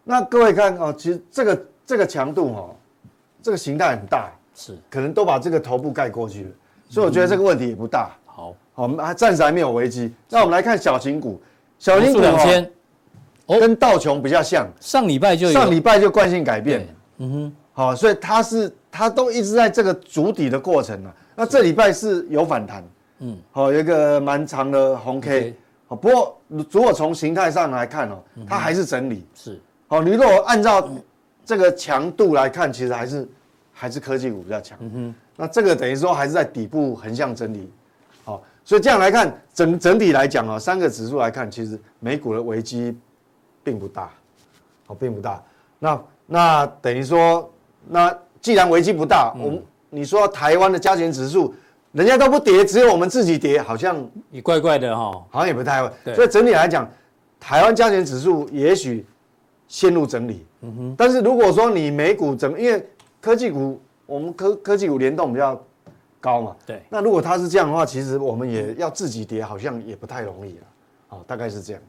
[0.03, 2.75] 那各位看哦，其实这个这个强度哦，
[3.41, 4.75] 这个形态很大，是。
[4.89, 6.49] 可能都把这个头部盖过去了，
[6.89, 8.09] 所以我觉得这个问题也不大。
[8.24, 8.24] 好，
[8.75, 10.13] 好，我们还暂时还没有危机。
[10.29, 11.41] 那我们来看小型股，
[11.79, 12.71] 小型股两千，
[13.47, 18.71] 跟道琼比较像，上礼拜就上礼拜就惯性改变，嗯哼，好，所以它是。
[18.97, 21.15] 它都一直在这个筑底的过程呢、啊。
[21.35, 22.81] 那这礼拜是有反弹，
[23.19, 25.53] 嗯，好，有一个蛮长的红 K，
[25.85, 30.89] 好，不过如果从形态上来看哦，它还是整理，是，好，你如果按照
[31.43, 33.27] 这个强度来看，其实还是
[33.73, 37.67] 还是科技股比较强，嗯哼，那这个等于说还是在底部横向整理，好，
[38.65, 42.93] 所以这样来看整整体来讲啊，三个指数来看，其实美股的危机
[43.63, 44.09] 并不大，
[44.87, 45.41] 哦，并不大，
[45.79, 47.49] 那那等于说
[47.87, 48.13] 那。
[48.41, 51.51] 既然危机不大，我们你说台湾的加权指数，
[51.93, 56.13] 人家都不跌，只有我们自己跌，好像也怪怪的哈，好像也不太会。
[56.13, 56.87] 所以整体来讲，
[57.39, 59.03] 台湾加权指数也许
[59.67, 60.45] 陷入整理。
[60.61, 60.95] 嗯哼。
[60.95, 62.87] 但是如果说你美股整，因为
[63.19, 65.59] 科技股我们科科技股联动比较
[66.25, 66.81] 高嘛，对。
[66.89, 70.63] 那如果它是这样的话，其实我们也要自己跌，好像也不太容易了。
[71.07, 71.81] 好，大概是这样。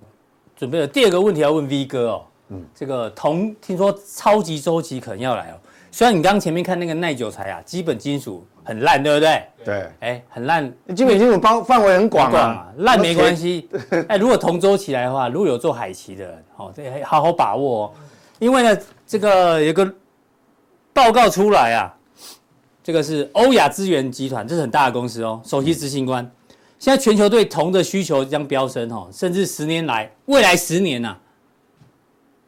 [0.55, 2.25] 准备了第二个问题要问 V 哥哦。
[2.49, 2.62] 嗯。
[2.75, 5.55] 这个铜听说超级周期可能要来哦。
[5.90, 9.42] 虽然你刚刚前面看那个耐久材啊，基本金属很烂，对不对？
[9.64, 10.70] 对，哎，很烂。
[10.94, 13.66] 基本金属包范围很广啊，烂没关系。
[14.07, 17.92] 哎，如果同周期来的话，如果有做海奇的，好，这好好把握哦。
[18.38, 19.90] 因为呢，这个有个
[20.92, 21.96] 报告出来啊，
[22.87, 25.40] 这个是欧亚资源集团，这是很大的公司哦。
[25.44, 26.25] 首席执行官，
[26.79, 31.18] 现在全球对铜的需求将飙升哦，甚至十年来，未来十年呐、啊。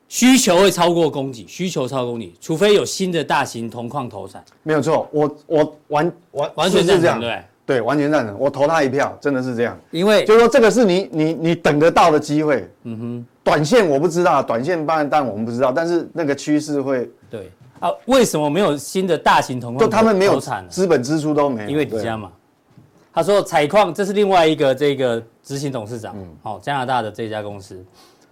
[0.06, 4.40] 需求会超过供给，需求超过供给，除非有新的大型铜矿投产。
[4.62, 9.76] 没有错，我我完完完全是这样，对对，完全赞成，我投他一票，真的是这样。
[9.90, 12.70] 因为就是说这个是你你你等得到的机会。
[12.84, 17.10] 嗯哼，短线我不知道，短线当然但我们不知道，但是那个趋势会。
[17.28, 19.80] 对啊，为什么没有新的大型铜矿？
[19.80, 21.70] 就他们没有产，资本支出都没有。
[21.70, 22.32] 因为底下嘛，
[23.12, 27.84] 他说采矿这是另外一个这个执行董事长，好、嗯，加拿大的这家公司。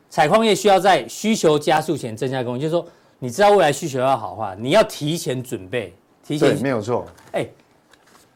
[0.08, 2.86] 采矿业需要在需求加速前增加供应，就是说，
[3.18, 5.94] 你知道未来需求要好的话，你要提前准备，
[6.26, 6.54] 提前。
[6.54, 7.04] 对，没有错。
[7.32, 7.46] 哎，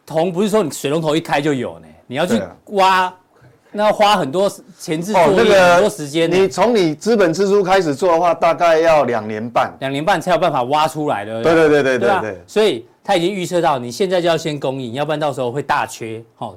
[0.04, 3.18] 铜不是说你水龙头一开就有呢，你要去挖，啊、
[3.72, 6.30] 那要花很多前置作业，哦那个、很多时间。
[6.30, 11.42] 你从你资本支出开始做的话，大概要两年半，两年半才有办法挖出来的。
[11.42, 12.40] 对对对对对。
[12.46, 16.22] 所以他已经预测到，你现在就要先供应，要不然到时候会大缺。
[16.38, 16.56] 哦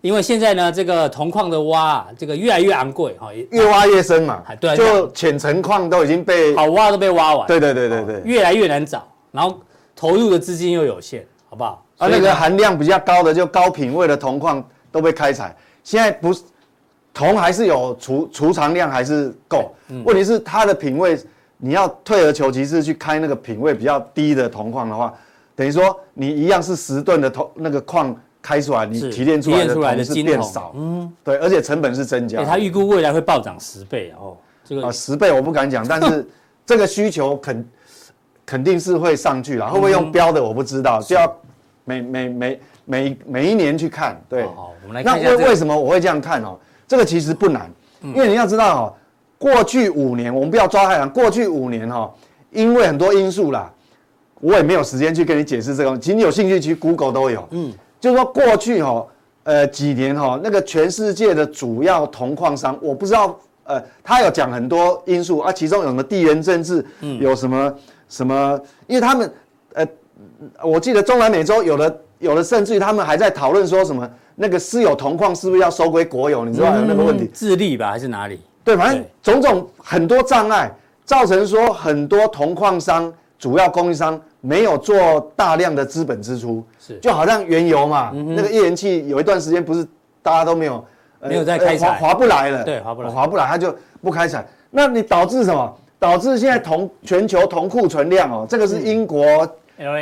[0.00, 9.58] 因为现在呢，这个铜矿的挖，这个越来越昂贵，哈，越挖越深嘛，对，就浅层矿都已经被好挖都被挖完，对对对对对，越来越难找，然后
[9.96, 11.82] 投入的资金又有限，好不好？
[11.96, 14.62] 啊，那个含量比较高的，就高品位的铜矿
[14.92, 16.42] 都被开采，现在不是
[17.12, 19.72] 铜还是有储储藏量还是够，
[20.04, 21.16] 问题是它的品位，
[21.58, 25.14] 你要退而求其次去开那个品位比较低的铜矿的话，
[25.54, 28.16] 等于说你一样是十吨的铜那个矿。
[28.46, 32.40] 开出来，你提炼出来的铜是变少，嗯，对，而且成本是增加。
[32.40, 36.28] 欸、他预估未来会暴涨十倍哦，这个啊十倍我不敢讲，但是
[36.66, 37.68] 这个需求肯
[38.44, 41.34] 肯定是会上去了，会不会用标的我不知道，就要
[41.86, 44.20] 每每每每每一年去看。
[44.28, 45.40] 对，好，我们来看一下、这个。
[45.40, 46.58] 那为为什么我会这样看哦？
[46.86, 47.70] 这个其实不难，
[48.02, 48.94] 因为你要知道哦，
[49.38, 52.12] 过去五年我们不要抓太阳，过去五年哈，
[52.50, 53.72] 因为很多因素啦，
[54.40, 57.72] 我也没有时间去跟你解释这个，其实你有兴趣去 Google 都有，嗯。
[58.00, 59.06] 就是说过去哈，
[59.44, 67.74] 呃几年哈，那个全世界的主要铜矿商，我不知道，呃，他有讲很多因素啊，其中有什么地缘政治，嗯，有什么
[68.10, 69.32] 什么，因为他们，呃，
[70.62, 77.28] 我记得中南美洲有的有的甚至于他们还在讨论说什么那个私有铜矿是不是要收归国有，你知道有那个问题？
[77.32, 78.40] 智利吧还是哪里？
[78.62, 80.70] 对，反正种种很多障碍，
[81.04, 84.20] 造成说很多铜矿商主要供应商。
[84.46, 89.82] 没有做大量的资本支出，是就好像原油嘛，嗯、那个页岩气有一段时间不是
[90.20, 90.84] 大家都没有，
[91.20, 94.46] 呃、没有在开采，划、呃、不来了，对，划不来，划不来，它就不开采。
[94.70, 95.74] 那你导致什么？
[95.98, 99.24] 导致现在铜全球铜库存量哦，这个是英国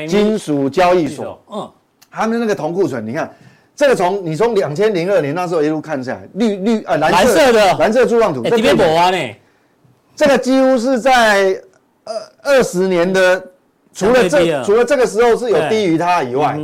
[0.09, 1.71] 金属交易所，嗯，
[2.11, 3.35] 他们那个铜库存，你看
[3.75, 9.35] 这个从你从两千零二年那时候一路看下来，绿绿呃蓝色，蓝色的蓝色柱状图，这边没挖呢，
[10.15, 11.61] 这个几乎是在
[12.05, 13.49] 二二十年的。
[13.95, 16.59] 除了这，除了这个时候是有低于它以外，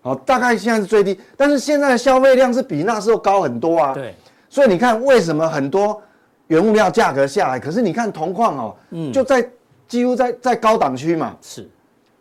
[0.00, 1.18] 好，大概现在是最低。
[1.36, 3.92] 但是现在的消费量是比那时候高很多啊。
[3.92, 4.14] 对，
[4.48, 6.00] 所以你看为什么很多
[6.46, 8.76] 原物料价格下来，可是你看铜矿哦，
[9.12, 9.44] 就在
[9.88, 11.36] 几乎在在高档区嘛。
[11.42, 11.68] 是，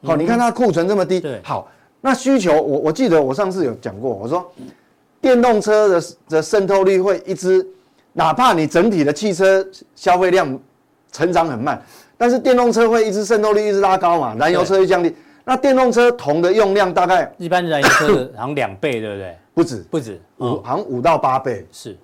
[0.08, 1.20] 好，你看它库存这么低。
[1.20, 1.70] 对，好，
[2.02, 4.50] 那需求我我记得我上次有讲过，我说
[5.20, 7.65] 电动车的的渗透率会一直，
[8.13, 9.65] 哪怕你整体的汽车
[9.96, 10.60] 消费量
[11.12, 11.82] 成长很慢。
[12.17, 15.15] 但是电动车会一直渗透率一直拉高嘛，燃油车会降低。
[15.46, 19.38] 那电动车铜的用量大概一般燃油车的好像两倍，对不对？
[19.54, 21.65] 不止，不止，五好像五到八倍。
[21.72, 21.98] 是，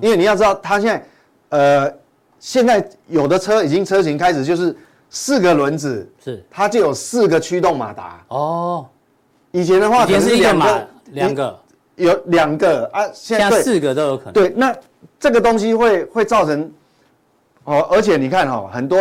[0.00, 1.06] 因为你要知道，它现在，
[1.48, 1.92] 呃，
[2.38, 4.76] 现在有的车已经车型开始就是
[5.10, 8.24] 四个轮子，是，它就有四个驱动马达。
[8.28, 8.86] 哦，
[9.50, 11.60] 以前的话可能是两个，两个
[11.96, 14.32] 有两个啊，现在四个都有可能。
[14.32, 14.74] 对，那
[15.18, 16.72] 这个东西会会造成，
[17.64, 18.98] 哦，而且你看哈，很多。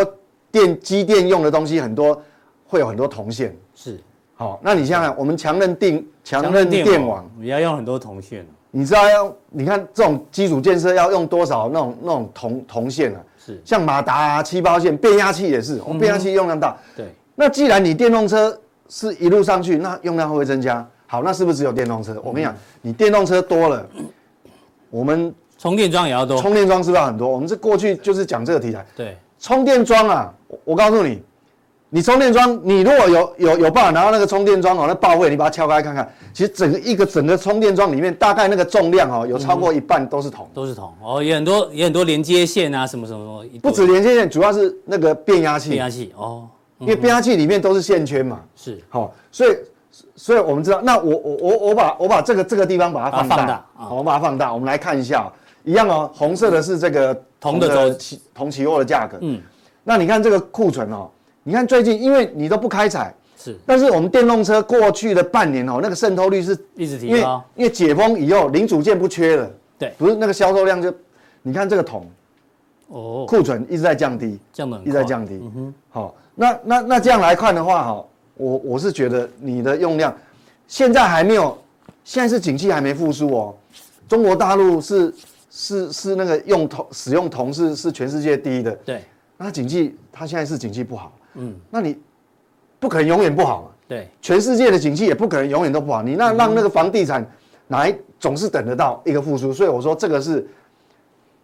[0.51, 2.19] 电机电用的东西很多，
[2.65, 3.55] 会有很多铜线。
[3.75, 3.99] 是，
[4.33, 8.43] 好，那你想想，我们强韧电强韧电网，你要用很多铜线。
[8.71, 13.21] 你知道要，你看这种基础建设要用多少那种那种铜铜线啊？
[13.49, 16.77] 是，像马达啊、七八线、变压器也是，我们变压器用量大。
[16.95, 18.55] 对，那既然你电动车
[18.89, 20.87] 是一路上去，那用量会不会增加？
[21.07, 22.15] 好，那是不是只有电动车？
[22.23, 23.83] 我跟你讲，你电动车多了，
[24.91, 27.27] 我们充电桩也要多，充电桩是不是很多？
[27.27, 28.85] 我们这过去就是讲这个题材。
[28.95, 29.17] 对。
[29.39, 30.33] 充电桩啊，
[30.65, 31.23] 我告诉你，
[31.91, 40.93] 你充电桩，你如果有有有办法拿到那个充电桩哦，那报废，你把它敲开看看，其实整个一个整个充电桩里面，大概那个重量哦，有超过一半都是铜，都是铜。
[41.03, 46.47] 哦，也很多也很多连接线啊，什么什么什么，不止连接线，主要是那个变压器，变压器哦，
[46.77, 48.79] 因为变压器里面都是线圈嘛，是。
[48.89, 49.57] 好，所以
[50.15, 55.31] 所以我们知道，那我我我我把我把这个这个地方把它放大，我们把它放大，我们来看一下。
[55.65, 59.17] 一样哦，红色的是这个铜的期铜期货的价格。
[59.21, 59.41] 嗯，
[59.83, 61.09] 那你看这个库存哦，
[61.49, 70.93] 你看最近因为你都不开采，是，但是我们电动车过去的半年哦，那个渗透率是一直提高，因为解封以后零组件不缺了，对，不是那个销售量就，
[71.41, 72.07] 你看这个桶，
[72.89, 75.39] 哦，库存一直在降低，降的一直在降低。
[75.41, 80.15] 嗯哼，好，那那那这样来看的话，哈，我我是觉得你的用量
[80.67, 81.57] 现在还没有，
[82.03, 83.55] 现在是景气还没复苏哦。
[84.07, 85.11] 中国大陆是
[85.49, 89.01] 是是那个用铜使用铜是是全世界第一的，对。
[89.41, 91.97] 那景气它现在是景气不好，嗯，那你
[92.79, 94.07] 不可能永远不好嘛，对。
[94.21, 97.25] 全世界的景气也不可能永远都不好，你那让那个房地产
[97.69, 100.47] 来总是等得到一个复苏，所以我说这个是。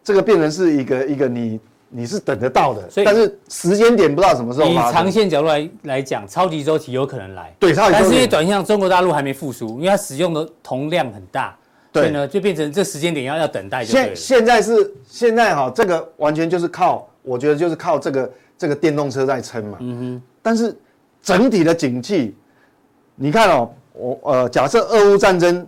[0.08, 4.68] 这个变成是一个一个你你是等得到的，所以但是时间点不知道什么时候。
[4.70, 7.52] 以长线角度来来讲，超级周期有可能来。
[7.58, 7.74] 对。
[7.74, 11.58] 但是因为短线中国大陆还没复苏，因为它使用的铜量很大，
[11.92, 13.94] 对所以呢就变成这时间点要要等待就。
[13.94, 19.78] 现现在是现在哈，这个完全就是靠，我觉得就是靠这个这个电动车在撑嘛。
[19.82, 20.22] 嗯哼。
[20.42, 20.78] 但是
[21.22, 22.36] 整体的景气，
[23.16, 25.66] 你看哦，我呃假设俄乌战争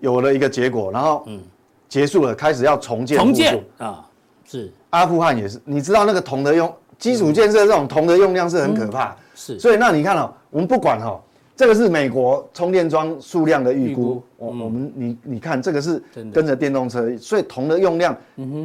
[0.00, 1.40] 有了一个结果，然后嗯。
[1.88, 3.18] 结束了，开始要重建。
[3.18, 4.08] 重建啊，
[4.46, 9.14] 是阿富汗也是，你知道那个铜的用基础建设这种铜的用量是很可怕。
[9.34, 11.20] 是，所以那你看哦，我们不管哈，
[11.56, 14.22] 这个是美国充电桩数量的预估。
[14.36, 18.16] 我我们你你看这个是跟着电动车，所以铜的用量，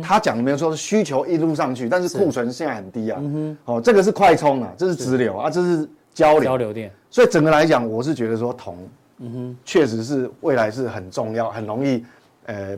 [0.01, 3.21] 他讲的没有说是需求一路上去，但是库存现在很低啊。
[3.65, 6.43] 哦，这个是快充啊，这是直流啊，这是交流。
[6.43, 6.91] 交流电。
[7.09, 8.77] 所以整个来讲，我是觉得说铜，
[9.19, 12.03] 嗯哼，确实是未来是很重要，很容易，
[12.45, 12.77] 呃。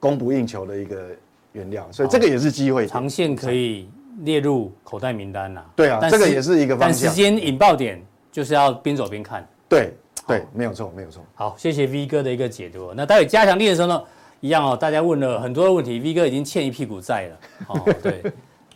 [0.00, 1.08] 供不应求的一个
[1.50, 3.88] 原料，所以这个也是机会，长线可以
[4.20, 5.60] 列入口袋名单呐。
[5.74, 7.02] 对啊，这个也是一个方向。
[7.02, 8.00] 但时间引爆点
[8.38, 9.44] 就是要边走边看。
[9.68, 9.92] 对
[10.24, 11.24] 对，没有错，没有错。
[11.34, 12.94] 好，谢谢 V 哥的一个解读。
[12.94, 14.04] 那待会加强力的时候呢，
[14.38, 17.38] 一样哦，大家问了很多的问题，V 哥已经欠一屁股债了。
[17.66, 18.22] 哦， 对，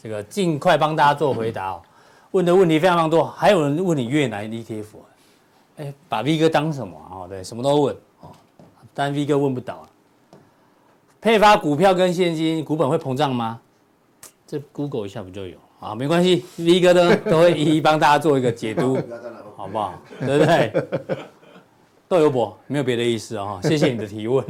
[0.03, 1.83] 这个尽快帮大家做回答哦。
[2.33, 4.85] 问的问题非常非常多，还有人问你越南 ETF，
[5.77, 7.29] 哎，把 V 哥当什么啊？
[7.29, 8.33] 对，什么都问哦，
[8.92, 9.87] 但 V 哥问不倒。
[11.20, 13.61] 配发股票跟现金，股本会膨胀吗？
[14.44, 15.95] 这 Google 一下不就有啊？
[15.95, 18.97] 没关系，V 哥呢都会一一帮大家做一个解读，
[19.57, 20.01] 好不好？
[20.21, 20.73] 对不对？
[22.09, 24.45] 豆油伯没有别的意思啊，谢谢你的提问。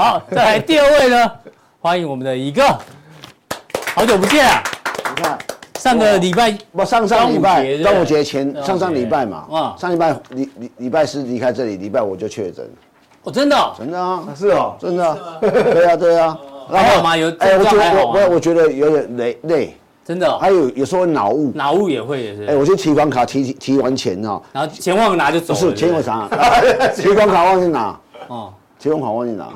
[0.00, 1.30] 好，再来第二位呢，
[1.78, 2.62] 欢迎我们的一个，
[3.94, 4.62] 好久不见啊！
[5.14, 5.38] 你看
[5.78, 12.66] 上个礼拜不上上礼拜端午节前上上礼拜嘛，啊，上礼拜礼礼礼拜四离开这里，礼拜五就确诊。
[13.24, 13.74] 哦，真的？
[13.76, 14.24] 真的啊？
[14.34, 15.18] 是哦，真的。
[15.42, 16.38] 对啊，对啊。
[16.72, 17.14] 还好吗？
[17.14, 20.38] 有哎，我觉得我我我觉得有点累累，真的。
[20.38, 22.46] 还有有时候脑雾，脑雾也会也是。
[22.46, 25.60] 哎，我就提款卡提提完钱哦，然后钱忘了拿就走了。
[25.60, 26.26] 不是钱我啥？
[26.96, 28.00] 提款卡忘记拿。
[28.28, 29.46] 哦，提款卡忘记拿。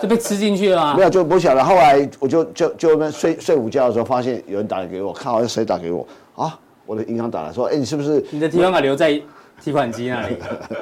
[0.00, 0.94] 就被吃进去了吗？
[0.96, 1.64] 没有，就不晓得。
[1.64, 6.58] 后来我就就就那睡睡午觉的时候，发现有人打来给我，看好像谁打给我啊？
[6.86, 8.24] 我的银行打来说，哎，你是不是？
[8.30, 9.20] 你的提款卡留在
[9.62, 10.36] 提款机那里。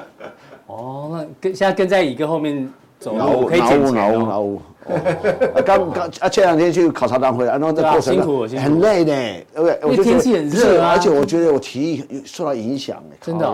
[0.66, 2.66] 哦，那跟现在跟在乙哥后面
[2.98, 3.94] 走路可以捡钱。
[3.94, 5.62] 劳务劳务哦。
[5.66, 9.78] 刚刚啊，前两天去考察单回来，然后这过程很累的，对不对？
[9.82, 13.02] 因为天气很热啊，而且我觉得我体力受到影响。
[13.20, 13.46] 真的。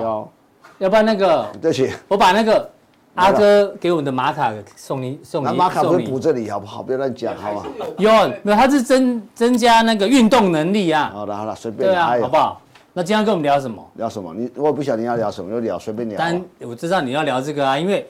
[0.79, 2.71] 要不然那个，对不起，我把那个。
[3.15, 6.83] 阿哥给我们的玛卡送你送你，玛卡不是补这里好不好？
[6.83, 7.67] 不要乱讲好不好？
[7.99, 8.11] 有
[8.43, 8.57] 没有？
[8.57, 11.11] 它是增增加那个运动能力啊。
[11.15, 11.89] 好了好了，随便。
[11.89, 12.61] 对啊，好不好？
[12.93, 13.89] 那今天跟我们聊什么？
[13.95, 14.35] 聊什么？
[14.35, 16.19] 你我也不晓得你要聊什么，就聊随便聊。
[16.19, 18.05] 但我知道你要聊这个啊，因为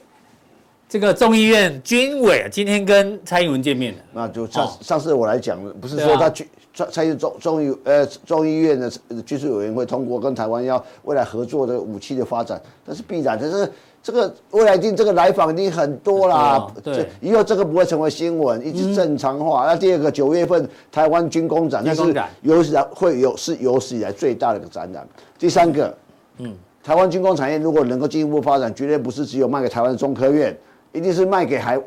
[0.89, 4.01] 这个众议院军委今天跟蔡英文见面了。
[4.15, 8.91] 那就上上次我来讲的，不是说他军蔡蔡英众众议呃众议院的
[9.27, 13.71] 军事委员会通过跟台湾要未来合作的武器的发展，那是必然，但是。
[14.05, 19.65] 这个未来一定这个来访一定很多啦，对，以后这个不会成为新闻，一直正常化。
[19.65, 25.09] 那第二个九月份台湾军工展，那是有史以来会有是有史以来最大的一个展览。
[25.39, 25.97] 第三个，
[26.37, 30.55] 嗯，台湾军工产业如果能够进一步发展，绝对不是只有卖给台湾中科院，
[30.93, 31.81] 一定是卖给还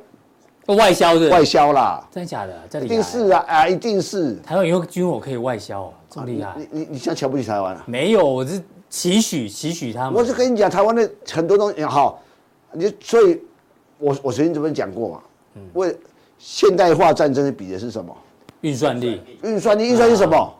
[0.65, 2.53] 外销的，外销啦，真的假的？
[2.67, 4.33] 这一定是啊啊，一定是。
[4.37, 6.55] 台湾以后军火可以外销，这么厉害？
[6.57, 7.83] 你你你现在瞧不起台湾啊？
[7.85, 8.59] 没有，我是。
[8.89, 12.21] 期许期许他们，我是跟你讲，台湾的很多东西好，
[12.73, 13.39] 你所以，
[13.99, 15.19] 我我曾经这边讲过嘛，
[15.55, 15.95] 嗯，为
[16.37, 18.15] 现代化战争比的是什么？
[18.61, 20.53] 运算力，运算力，运算力是什么？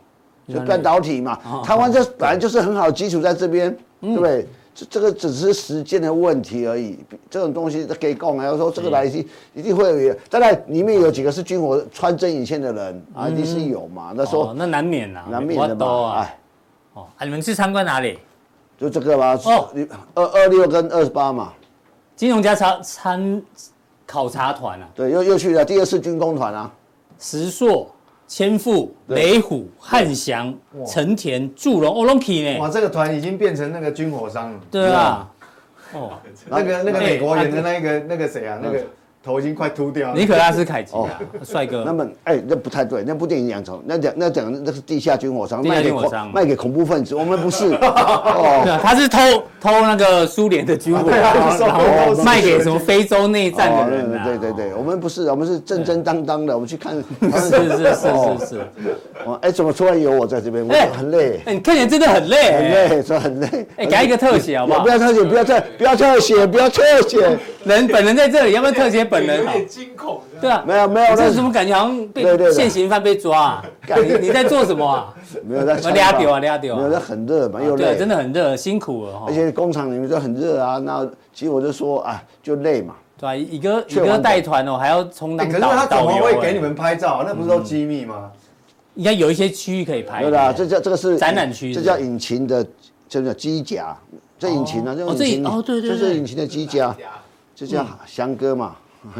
[0.47, 1.37] 就半导体嘛。
[1.63, 4.47] 台湾这本来就是很好的基础在这边，对不对？
[4.73, 6.99] 这这个只是时间的问题而已。
[7.29, 10.15] 这种东西可以讲，还有说这个来一定一定会有。
[10.29, 14.13] 当然里面有几个是军火穿针引线的人啊，一定是有嘛。
[14.15, 16.11] 那说那难免啊，难免的嘛。
[16.19, 16.39] 哎，
[16.97, 18.17] 哦，你们去参观哪里？
[18.77, 19.39] 就这个吧。
[19.45, 19.69] 哦，
[20.15, 21.53] 二二六跟二十八嘛。
[22.15, 23.41] 金融家参参
[24.05, 24.89] 考察团啊。
[24.95, 26.71] 对，又又去了第二次军工团啊。
[27.19, 27.91] 石硕。
[28.29, 30.53] 千富、雷虎、汉翔、
[30.85, 32.59] 成田、祝融、欧隆 K 呢？
[32.59, 34.59] 哇，这个团已经变成那个军火商了。
[34.69, 35.31] 对啊，
[35.93, 36.11] 哦，
[36.49, 38.59] 那个那个美国演的那个那个谁啊？
[38.61, 38.83] 那个。
[39.27, 40.15] 头已经快秃掉了。
[40.17, 41.83] 尼可拉斯凯奇啊，帅哥。
[41.85, 47.65] 那么，哎，那不太对，那部电影讲成那讲那讲那是地下军火商，地下军火商卖给恐怖分子，我们不是。
[47.75, 49.19] 哦，他是偷
[49.59, 54.23] 偷那个苏联的军火， 然后卖给什么非洲内战的人。
[54.23, 56.95] 对对对，我们不是，我们是正正当当的，我们去看。
[56.95, 57.83] 是是是
[58.39, 58.61] 是是。
[59.41, 60.65] 哎，怎么突然有我在这边？
[60.65, 61.41] 我很累。
[61.45, 62.51] 哎，你看起来真的很累。
[62.53, 63.67] 很累，说很累。
[63.75, 64.83] 哎，给一个特写好不好？
[64.83, 67.37] 不要特写，不要特，不要特写，不要特写。
[67.65, 69.37] 人本人在这里，要不要特写本人？
[69.37, 70.21] 有点惊恐。
[70.39, 71.73] 对啊，没有没有，这是什么感觉？
[71.73, 73.65] 好像被现行犯被抓啊。
[74.03, 75.13] 你你在做什么啊？
[75.45, 75.79] 没有在。
[75.83, 76.77] 我俩丢啊俩丢啊。
[76.77, 77.85] 没有在很热嘛，又累。
[77.85, 79.25] 对，真的很热，辛苦了哈。
[79.27, 82.95] 而且工厂里面都很热啊，那其实我就说啊，就累嘛。
[83.19, 85.75] 对啊，一个一个带团哦，还要充当导导游。
[85.75, 87.23] 可是他怎么会给你们拍照？
[87.25, 88.31] 那不是都机密吗？
[88.95, 90.21] 应该有一些区域可以拍。
[90.21, 92.65] 对啦，这叫这个是展览区，这叫引擎的，
[93.07, 93.97] 这叫机甲。
[94.39, 96.95] 这引擎啊，这引擎哦，对对，这是引擎的机甲，
[97.55, 98.75] 这叫翔哥嘛。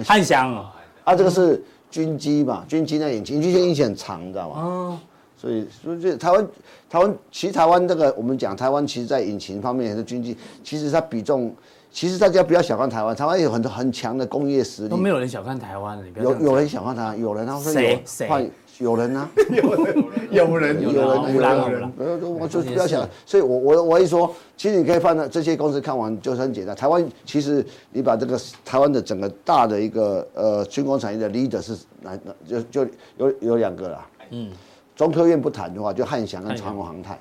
[0.05, 0.55] 汉翔
[1.03, 4.61] 啊，这个是军机嘛，军机那引擎，军机引擎很长，你知道吗？
[4.61, 4.99] 哦，
[5.37, 6.47] 所以所以这台湾
[6.89, 11.55] 台湾其实台湾这个我们讲台湾，其实在引擎方面还是军机，其实它比重，
[11.91, 14.89] 其实大家不要小看台湾，台湾有很多很强的工业实力。
[14.89, 18.51] 都没有人小看台湾，有有人小看台湾，有人他说谁谁。
[18.79, 21.91] 有人 呢，有人，有人，有人，有人，
[22.39, 26.75] 我就不要想，所以我我我一说，其实你可以放到这些公司看完就是很简单。
[26.75, 32.17] 台湾其实你把这个台湾的整个大的一个呃军工产业的 leader 是哪
[32.47, 34.07] 就就有有两个啦。
[34.29, 34.51] 嗯，
[34.95, 37.17] 中科院不谈的话，就汉翔跟长荣航太，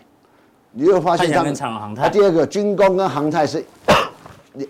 [0.72, 1.54] 你会发现他们。
[1.54, 2.11] 长荣航太。
[2.11, 3.64] 第二个军工跟航太是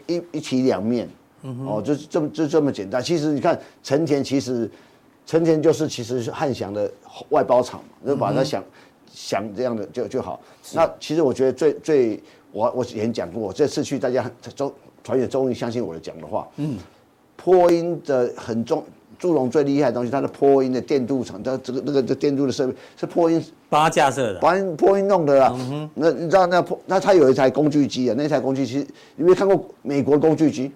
[0.06, 1.08] 一一体两面。
[1.42, 3.02] 嗯哦，就是这么就这么简单。
[3.02, 4.70] 其实你看成田，其实。
[5.26, 6.90] 成田就是其实是汉翔的
[7.30, 8.64] 外包厂嘛，就把它想
[9.12, 10.40] 想这样的就就好。
[10.72, 12.22] 那其实我觉得最最
[12.52, 14.72] 我我以前讲过，这次去大家终
[15.02, 16.48] 团员终于相信我的讲的话。
[16.56, 16.78] 嗯。
[17.36, 18.82] 波音的很重，
[19.18, 25.54] 祝融最厉害的东西，它的波音的电镀厂，它这个那个这电镀的设备是波音帮他架设的，帮波音弄的啦。
[25.94, 30.72] 那你知道那波那它有一台工具机啊，那台工具机你没有看过美国工具机？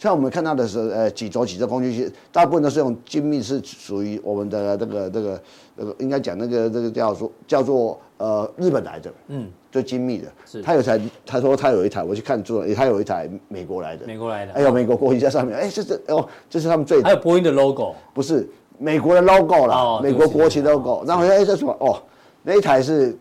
[0.00, 5.42] 像我们看到的是，呃，几轴几轴工具机，大部分都是用精密，是属于我们的这个这个
[5.76, 10.28] 这个，应该讲那个这个叫做叫做呃日本来的，嗯，最精密的。
[10.46, 10.62] 是。
[10.62, 14.06] 他有台，他说他有一台，我去看做，他有一台美国来的。
[14.06, 14.54] 美国来的。
[14.54, 17.02] 哎呦，美国国旗在上面，哎，这是哦，这是他们最。
[17.02, 17.94] 还有波音的 logo。
[18.14, 18.48] 不是，
[18.78, 21.04] 美国的 logo 啦，哦、美国国旗 logo。
[21.06, 21.76] 然后哎，这什么？
[21.78, 22.02] 哦，
[22.42, 23.14] 那一台是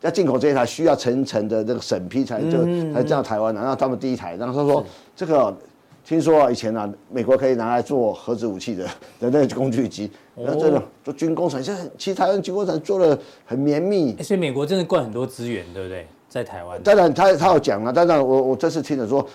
[0.00, 3.60] 要进口这一台，需要层层的这个审批才就才进到台湾的。
[3.60, 5.56] 然后他们第一台，然后他说这个。
[6.04, 8.84] 听说啊，以前啊，美国可以拿来做核子武器的
[9.18, 16.06] 的那个工具机，那真的做军工厂，现在其实台湾军工厂做的很绵密，所以美国真的灌很多资源，对不对？
[16.28, 19.26] 在台湾，当然他他有讲了，当然我我这次听了说，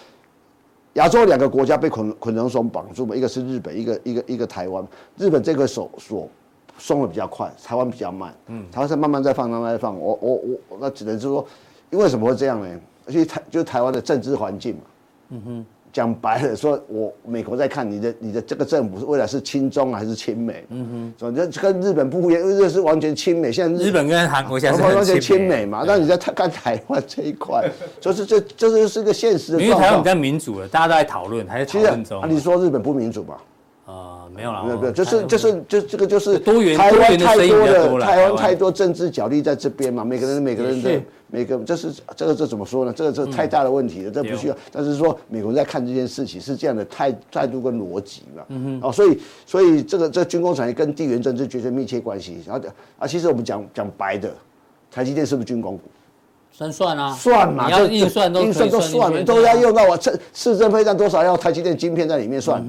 [0.94, 4.86] 亚洲两个国家被捆捆绳绳绑住嘛，一个是日本，一个一个一个台湾，
[5.18, 6.30] 日本这个手锁
[6.78, 11.44] 松的比较快，台湾比较慢，嗯，台湾是慢慢在放，慢慢在放，我我我那只能是说，
[11.90, 12.80] 因为什么会这样呢？
[13.08, 14.82] 而且台就是台湾的政治环境嘛，
[15.30, 15.66] 嗯哼。
[15.92, 20.66] 讲白了，说我美国在看你的，你的这个政府是未来是亲中还是亲美？
[20.70, 23.52] 嗯哼，说这跟日本不一样，因为这是完全亲美。
[23.52, 25.84] 现在日本跟韩国现在完全亲美嘛？
[25.86, 27.70] 那你在看台湾这一块，
[28.00, 29.70] 就是这这就是一个现实的状况。
[29.70, 32.30] 因为台湾比较民主了，大家都在讨论，还在讨论中。
[32.30, 33.42] 你说日本不民主吧？
[34.30, 41.02] 呃，没有了，没有没有，就是就是就这个就是多元台湾太多的台湾太多政治角力在这边嘛，每个人每个人的。
[41.32, 42.92] 每个这是这个这怎么说呢？
[42.92, 44.58] 这个这太大的问题了，这不需要。
[44.72, 48.44] 但是说美国在看这件事情是这样的态态度跟逻辑嘛。
[48.48, 48.90] 嗯哼。
[48.90, 52.40] 哦，所以所以这个这军工产业跟地缘政治绝对密切关系。
[52.48, 52.68] 然后
[52.98, 54.34] 啊，其实我们讲讲白的，
[54.90, 55.84] 台积电是不是军工股？
[56.52, 62.62] 算算啊，算嘛，你要硬算都硬算都算了，都要用到我这四针飞弹多少要台积电晶片在里面算，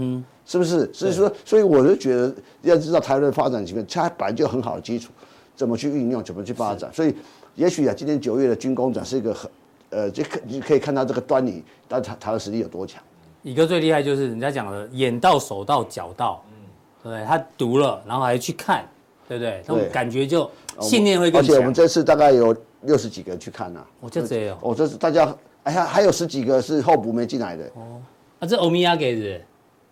[0.46, 0.88] 是不是？
[0.92, 5.10] 所以说，所以我就觉得要知道台湾的发展情况，它本来就很好的基础，
[5.56, 7.14] 怎么去运用，怎么去发展，所以。
[7.56, 9.50] 也许啊，今天九月的军工展是一个很，
[9.90, 13.02] 呃，就可你可以看到这个端倪，但台台湾实力有多强。
[13.42, 18.88] 一个最厉害就是人家讲的眼到手到脚到，嗯，对，他读了，然后还去看，
[19.28, 19.62] 对不对？
[19.66, 21.50] 那种感觉就信念会更强。
[21.50, 25.34] 而且我们这次大概有六十几个人去看呐，我就这样，我这是大家。
[25.64, 27.64] 哎呀，还有十几个是候补没进来的。
[27.74, 28.00] 哦，
[28.38, 29.40] 啊，这欧米亚给的。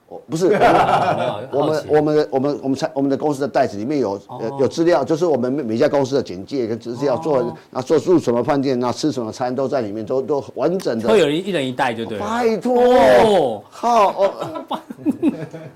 [0.08, 0.46] 哦，不是，
[1.52, 11.06] 我们我们我们我们才我们的公司的袋子里面有有有资料，就是我们每每家公司的简介跟资料做，那做住什么饭店，那吃什么餐都在里面，都都完整的。
[11.06, 12.24] 会有人一人一袋就对了。
[12.26, 14.64] 拜托，好哦，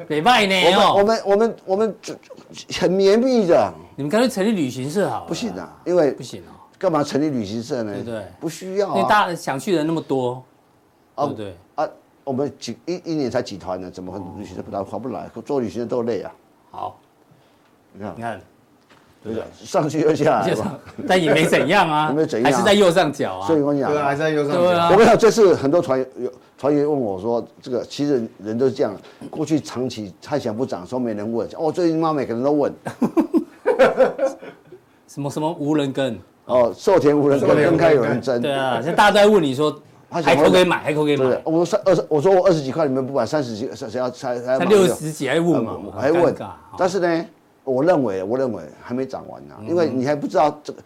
[0.08, 0.54] 礼 拜呢？
[0.96, 1.94] 我们我们我们
[2.80, 3.70] 很绵密的。
[3.96, 5.26] 你们干脆成立旅行社好了。
[5.28, 6.51] 不行啊，因为不行哦。
[6.82, 7.94] 干嘛成立旅行社呢？
[7.94, 8.88] 对对，不需要。
[8.88, 10.42] 因为大家想去的人那么多，
[11.14, 11.56] 对不对？
[11.76, 11.88] 啊。
[12.24, 13.90] 我们几一一年才几团呢？
[13.90, 15.28] 怎么旅行社不来划不来？
[15.44, 16.32] 做旅行社都累啊。
[16.70, 16.98] 好，
[17.92, 18.40] 你看，你看，
[19.24, 20.54] 对的，上去又下来，
[21.06, 23.46] 但也没怎样啊， 没怎样，还是在右上角啊。
[23.46, 24.90] 所以我跟你讲，对啊，还是在右上角。
[24.90, 28.96] 我跟你讲，这次很多船有船员问我说，这个其实人都是这样，
[29.28, 31.48] 过去长期太想不涨，说没人问。
[31.56, 32.72] 哦，最近妈每个人都问，
[35.08, 36.16] 什么什么无人跟
[36.47, 38.40] 哦，寿田无人跟分开有人争。
[38.40, 39.74] 对啊，现在大家都在问你说。
[40.14, 41.40] 还可以买，还可以买。
[41.43, 45.90] 我说三二十，我说我二十几块，你们不买三十几，谁要才才才六十几还问我？
[45.90, 46.34] 还问。
[46.76, 47.24] 但是呢，
[47.64, 50.82] 我认为，我认为还没涨完呢，因为你还不知道这个。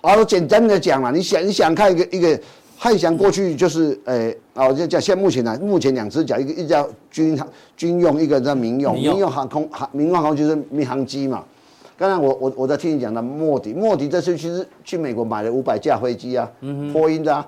[0.00, 2.40] 啊，我简单的讲嘛，你想你想看一个一个
[2.78, 7.46] 汉翔过去就是，诶，啊，我就讲现在目前呢，目前两只脚，一个一叫军航
[7.76, 11.44] 军用，一个叫民用，民用航空航民用航空就是民航机嘛。
[12.00, 16.50] 刚才我我我在听你讲的莫迪，莫迪这次其实去美国买了五百架飞机啊，
[16.94, 17.46] 波音的啊。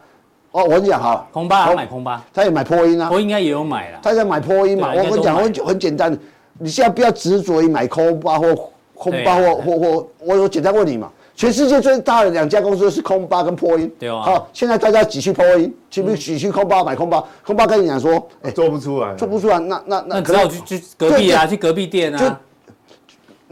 [0.50, 4.92] 哦，我跟你讲哈，空巴他买空巴，他也买波音啊，波音应该也有买了，他在买波音嘛。
[4.94, 6.14] 我跟你讲，很很简单，
[6.58, 8.54] 你现在不要执着于买空巴或
[8.92, 14.20] 空巴或或或，我我简单问你嘛，全世界最大的两家公司是空巴跟波音，对啊。
[14.20, 17.24] 好，现在大家挤去波音，去不挤去空巴买空巴？
[17.42, 22.38] 空巴跟你讲说，哎，做不出来，做不出来，那那那可能去去隔壁啊，去隔壁店啊。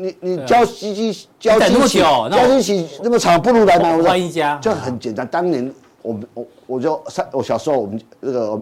[0.00, 5.72] 你你交机机交机器交机器那么长，不如来买我换一家，就很简单，当年。
[6.02, 8.58] 我们我我就三我小时候我们那个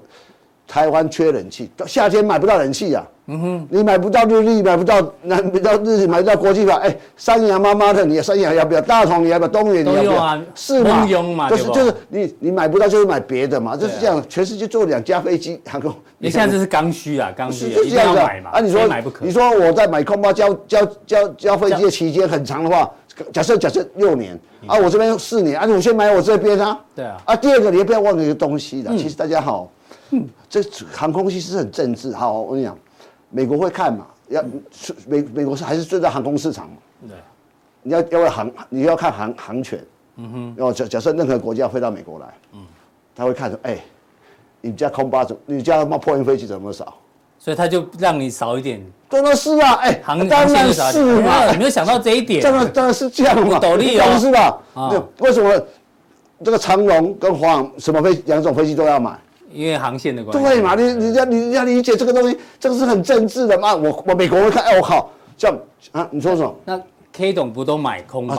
[0.68, 3.02] 台湾缺冷气，到夏天买不到冷气啊。
[3.30, 6.76] 嗯哼，你买不到日立，买不到买不到日立，买不到国际法。
[6.76, 8.80] 哎，三洋妈妈的，你三洋要不要？
[8.80, 9.48] 大同你要不要？
[9.48, 10.40] 东元你要不要？
[10.54, 11.50] 是嘛？
[11.50, 14.22] 就是就是你你买不到就是买别的嘛，就是这样。
[14.28, 18.50] 全世界坐两架飞机航空，你现在这是刚需啊，刚需一定要买嘛。
[18.50, 18.80] 啊，你说
[19.20, 22.90] 你说我在买空包交交交交飞机的期间很长的话。
[23.32, 26.78] 假设假设六年啊，我这边四年啊，你先买我这边啊。
[26.94, 27.20] 对啊。
[27.24, 29.68] 啊，第二个你也不要忘了一个东西的，其实大家好，
[30.48, 32.12] 这航空其实是很政治。
[32.12, 32.76] 好，我跟你讲，
[33.30, 34.42] 美国会看嘛，要
[35.06, 36.76] 美美国是还是最大航空市场嘛。
[37.06, 37.16] 对。
[37.82, 39.84] 你要要航，你要看航航权。
[40.16, 40.54] 嗯哼。
[40.56, 42.66] 然后假假设任何国家飞到美国来，嗯，
[43.14, 43.78] 他会看说，哎，
[44.60, 46.94] 你家空巴怎，你家那破运飞机怎么少？
[47.38, 48.84] 所以他就让你少一点。
[49.08, 52.42] 真的是啊，哎，航当然是嘛，没有想到这一点。
[52.42, 54.60] 真的当然是这样嘛，斗笠哦，是吧？
[54.74, 54.90] 啊，
[55.20, 55.58] 为什么
[56.44, 59.16] 这个长龙跟华航什么飞两种飞机都要买？
[59.52, 60.44] 因为航线的关系。
[60.44, 63.74] 对嘛，你你要你要理解这个东西，这个是很政治的嘛。
[63.74, 65.58] 我我美国会看，哎，我靠，这样
[65.92, 66.54] 啊，你说什么？
[66.64, 66.80] 那。
[67.10, 68.36] K 董不都买空巴，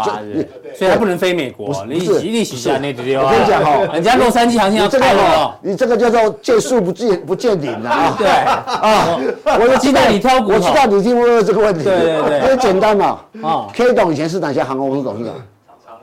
[0.74, 1.84] 所以他不能飞美国。
[1.86, 8.16] 你你洗下那对我跟你讲哈，人家洛杉矶航线要开了，你这个叫做见树不见不见林啊。
[8.18, 11.84] 对啊，我就知道你挑骨头，我知道你听不懂这个问题。
[11.84, 13.20] 对对对，很简单嘛。
[13.41, 15.36] 啊，K 董以前是哪家航空公司董事长？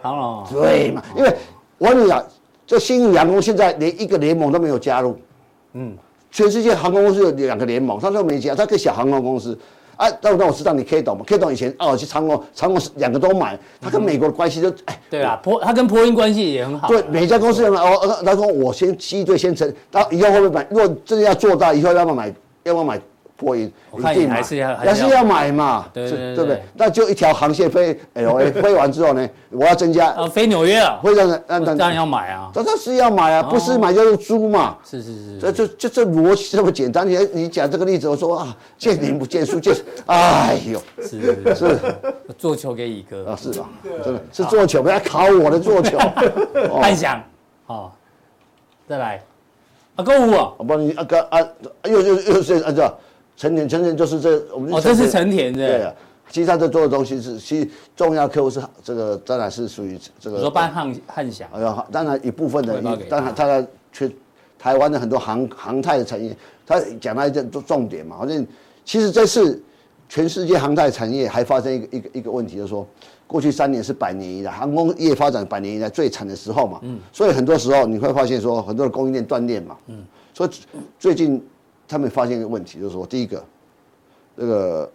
[0.02, 0.44] 长龙。
[0.52, 1.34] 对嘛，因为
[1.78, 2.22] 我跟你讲，
[2.66, 5.16] 这新宇航空现在连一个联盟都没有加入。
[5.74, 5.96] 嗯，
[6.30, 9.56] 全世界航空公司有两个联盟，他说没加，他个小航空公司。
[9.96, 16.86] 哎，那那我知道你 K 董嘛？K 董以前哦，去长隆，长隆是两个都买，他跟美国的关系就哎，对啊，波他跟波音关系也很好。
[16.88, 20.66] 对，每家公司都买哦，他说我先积队先成，他以后会不会买？
[20.70, 22.34] 如果真的要做大，以后要不要买？
[22.64, 23.00] 要不要买？
[23.36, 25.22] 波音，我看你还是要还是要。
[25.26, 26.62] 买嘛，对对不对？
[26.74, 37.08] 那就一条航线飞 LA， 飞完之后呢，我要增加呃，飞纽约啊，会让人让当然要买啊，当然是要买啊，不是买就是租嘛，是是是，这就就这逻辑这么简单。
[37.08, 39.74] 你你讲这个例子，我说啊，见林不见树，见
[40.06, 41.54] 哎呦，是是。
[41.56, 41.78] 是，
[42.38, 43.30] 做球给乙哥。
[43.30, 43.68] 啊，是吧？
[44.04, 45.98] 真的是做球，不要考我的做球，
[46.70, 47.20] 幻想，
[47.66, 47.92] 好，
[48.88, 49.20] 再来。
[49.96, 51.40] 啊，购物啊，我帮你啊哥啊，
[51.84, 52.96] 又又又是按照。
[53.36, 55.58] 成田，成田就是这我们哦，这是成田的。
[55.58, 55.92] 对啊，
[56.30, 60.40] 其实他在做的东西是，其实重要客户是这个，当然是属于这个。
[60.40, 61.46] 说办汉汉翔。
[61.52, 64.16] 哎呀，当然一部分的，当然他的去
[64.58, 66.34] 台湾的很多航航太的产业，
[66.66, 68.46] 他讲到一个重点嘛，好像
[68.84, 69.62] 其实这次
[70.08, 72.86] 全世界航太产业还发生一个一个一个问题，就是说
[73.26, 76.80] 过去三年是百年以来航空业发展百年以来最惨的时候嘛。
[76.82, 76.98] 嗯。
[77.12, 79.76] 所以很多时候你会发现说很多的供应链断裂嘛。
[79.88, 80.02] 嗯。
[80.32, 80.50] 所以
[80.98, 81.44] 最近。
[81.88, 83.44] 他们发现一个问题，就是说，第一个，
[84.34, 84.90] 那个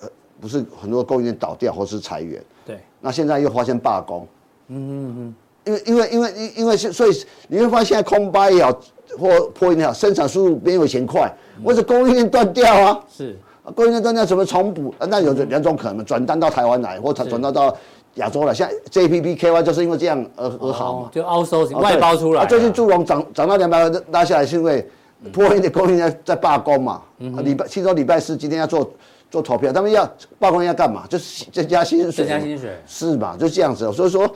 [0.00, 0.08] 呃，
[0.40, 2.80] 不是很多供应链倒掉或是裁员，对。
[3.00, 4.26] 那现在又发现罢工，
[4.68, 5.34] 嗯嗯嗯。
[5.64, 7.10] 因为因为因为因因为是所以
[7.46, 8.72] 你会发现现在空巴也好，
[9.16, 11.32] 或破音也好，生产速度没有以前快，
[11.64, 13.00] 或者供应链断掉啊。
[13.08, 13.38] 是，
[13.72, 14.92] 供应链断掉怎么重补？
[14.98, 17.76] 那有两种可能，转单到台湾来，或者转到到
[18.14, 18.52] 亚洲来。
[18.52, 22.44] 像 JPPKY 就是因为这样而而好嘛，就 outsourcing 外包出来。
[22.46, 24.84] 最近祝融涨涨到两百块拉下来，是因为
[25.30, 27.02] 波音的供应在在罢工嘛。
[27.18, 28.90] 礼拜听说礼拜四今天要做
[29.30, 31.06] 做投票，他们要罢工要干嘛？
[31.08, 32.24] 就是增加薪水。
[32.24, 33.36] 增加薪水是嘛？
[33.36, 33.92] 就这样子。
[33.92, 34.28] 所以说。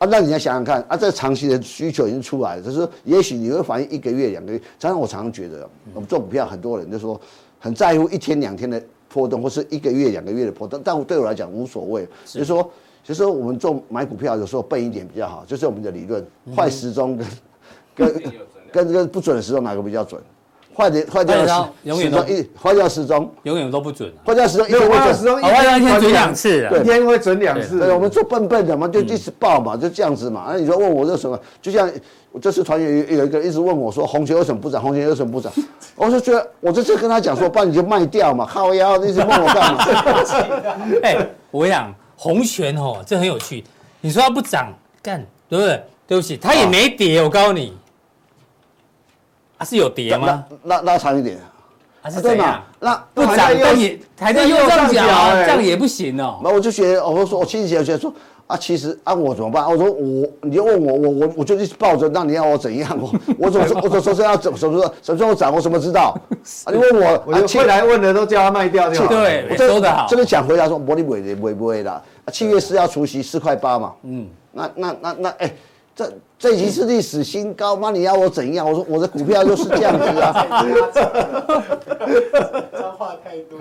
[0.00, 4.58] 啊，那你要想想看，啊，这长期的需求已经出来了，就是说也许你会反映一个月、两个月。
[4.78, 7.20] 常常我常常觉得，我们做股票，很多人就说
[7.58, 12.08] 很在乎一天两天的波动，或是一个月、两个月的波动，但对我来讲无所谓。
[12.24, 12.62] 就是说，
[13.04, 16.26] 就是说我们做买股票有时候笨一点比较好，就是我们的理论，
[16.56, 17.28] 坏时钟跟
[17.94, 18.22] 跟
[18.72, 20.20] 跟跟不准的时钟哪个比较准？
[20.72, 27.80] 坏的坏掉时永远都一坏掉时钟永远都不准，坏掉时钟一天会准时钟，坏掉一天准两次，一天会准两次。
[27.80, 30.46] 对，我们做笨笨的嘛，就一直报嘛，就这样子嘛。
[30.48, 31.38] 那你说问我这什么？
[31.60, 31.90] 就像
[32.30, 34.80] 我这次团员有有一个人一直问我说，红球为什么不涨？
[34.80, 35.52] 红球为什么不涨？
[35.96, 39.84] 我就觉得我这次跟他讲说，不然你就卖掉嘛，靠腰，一直问我干嘛？
[41.02, 41.16] 哎，
[41.50, 43.62] 我跟你讲红权哦，这很有趣。
[44.00, 45.82] 你说它不涨，干对不对？
[46.06, 47.76] 对不起，它也没跌，我告诉你。
[49.60, 50.42] 它是有跌吗？
[50.64, 51.36] 拉拉长一点，
[52.00, 52.62] 还是怎样？
[52.80, 55.04] 那不涨，但也还在右上角，
[55.34, 56.40] 这样也不行哦。
[56.42, 58.10] 那我就觉得，我说我心里觉得说
[58.46, 59.70] 啊，其实啊，我怎么办？
[59.70, 62.98] 我说我，你就问我，我我我就一直抱着，那你要我怎样？
[62.98, 65.54] 我我怎么我怎么说要怎什么时候什么时候涨？
[65.54, 66.18] 我怎么知道？
[66.68, 69.08] 你问我， 我就未来问的都叫他卖掉就好。
[69.08, 70.06] 对，我说的好。
[70.08, 72.02] 这个讲回答说，不会不会不会不会的。
[72.32, 73.92] 七月四要除息四块八嘛。
[74.04, 75.52] 嗯，那那那那哎。
[75.92, 76.10] 这
[76.40, 77.90] 这已经是历史新高吗？
[77.90, 78.66] 你要我怎样？
[78.66, 80.46] 我说我的股票就是这样子啊。
[82.72, 83.58] 脏话太多。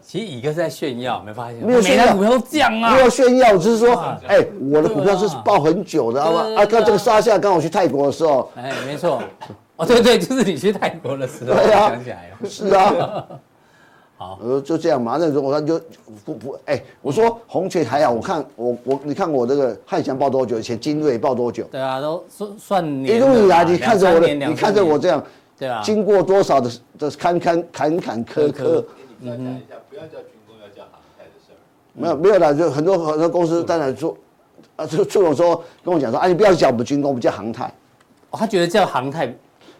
[0.00, 1.56] 其实乙哥是在炫耀，没发现？
[1.66, 2.94] 没有炫耀，股票都降啊。
[2.94, 3.92] 没有炫耀，只是说，
[4.28, 4.38] 哎，
[4.70, 6.46] 我的股票是抱很久的，好吧？
[6.56, 8.48] 啊，看这个沙下，刚好去泰国的时候。
[8.54, 9.20] 哎，没错。
[9.74, 11.54] 哦，对对，就是你去泰国的时候。
[11.54, 11.88] 对啊。
[11.88, 12.48] 想起来了。
[12.48, 13.26] 是啊。
[14.20, 15.16] 好，呃，就这样嘛。
[15.18, 15.80] 那时候我看就
[16.26, 20.58] 不不，哎、欸，我说红权还好，我看我我你看我这个汉翔报多久？
[20.58, 21.64] 以前精锐报多久？
[21.72, 25.24] 对啊，都算算一路以来，你看着我的，你看着我这样，
[25.58, 28.84] 对啊，经过多少的的坎坎坎坎坷坷。
[29.22, 31.56] 嗯哼，不要叫军工，要叫航太的事儿。
[31.94, 34.14] 没有没有啦，就很多很多公司当然说，
[34.76, 37.64] 啊，就就我说跟我讲说，啊，你不要叫我们军工，我们叫航太。
[38.32, 39.34] 哦，他觉得叫航太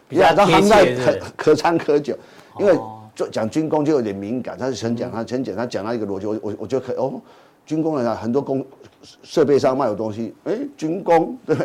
[0.09, 2.17] 比较贴切，可可长可久，
[2.57, 2.75] 因为。
[3.13, 7.21] 就讲军工就有点敏感，他是很讲他很讲他讲到一个逻辑，我我我觉得可以哦，
[7.65, 8.65] 军工人啊，很多工
[9.23, 11.55] 设备上卖有东西，哎，军工对，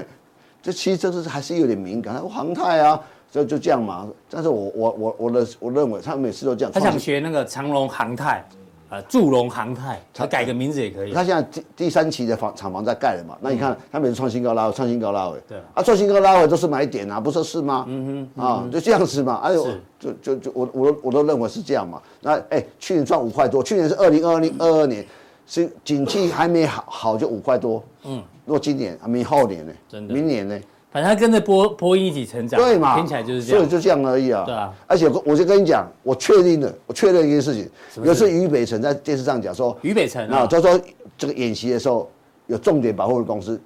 [0.63, 4.09] 这其实这是还是有点敏感，航太啊，就就这样嘛。
[4.29, 8.45] 但是我我我我的我认为他每次都这样，他想学那个长隆航太。
[8.89, 11.13] 呃，祝融航太，他改个名字也可以。
[11.13, 13.37] 他现在第第三期的房厂房在盖了嘛？
[13.41, 15.37] 那你看，他每次创新高拉，创新高拉回。
[15.49, 15.59] 对。
[15.75, 17.85] 啊，创新高拉回都是买点啊，不是是吗？
[17.89, 18.43] 嗯哼。
[18.43, 19.41] 啊，就这样子嘛。
[19.43, 19.67] 哎呦，
[19.99, 22.01] 就就就我我都我都认为是这样嘛。
[22.21, 25.05] 那哎，去年赚五块多，去年是二零二零二二年，
[25.47, 27.83] 是景气还没好好就五块多。
[28.05, 28.23] 嗯。
[28.45, 29.73] 如果今年还没后年呢？
[29.89, 30.15] 真的。
[30.15, 30.61] 明年呢？
[30.97, 32.97] 反正他跟着波波音一起成长，对嘛？
[32.97, 34.45] 听起来就是这样，所以就这样而已啊。
[34.47, 37.53] 对啊，而且我就跟你讲，我确定了，我确认一件事？
[37.53, 37.71] 情。
[38.03, 40.81] 有次于北辰在电视上讲说，于北辰啊，他说
[41.19, 42.11] 这个演习的时候
[42.47, 43.61] 有重点保护的公司，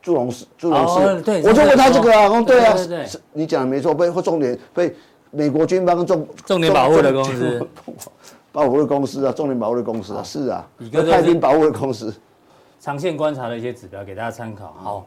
[0.00, 2.76] 祝融是祝融是，对，我就问他这个啊，对啊，
[3.32, 4.94] 你讲的没错，被或重点被
[5.32, 7.68] 美国军方重重点保护的公司，
[8.52, 10.64] 保护的公司啊，重点保护的公司啊，是啊，
[11.10, 12.14] 太平保护的公司，
[12.78, 15.04] 长线观察的一些指标给大家参考，好。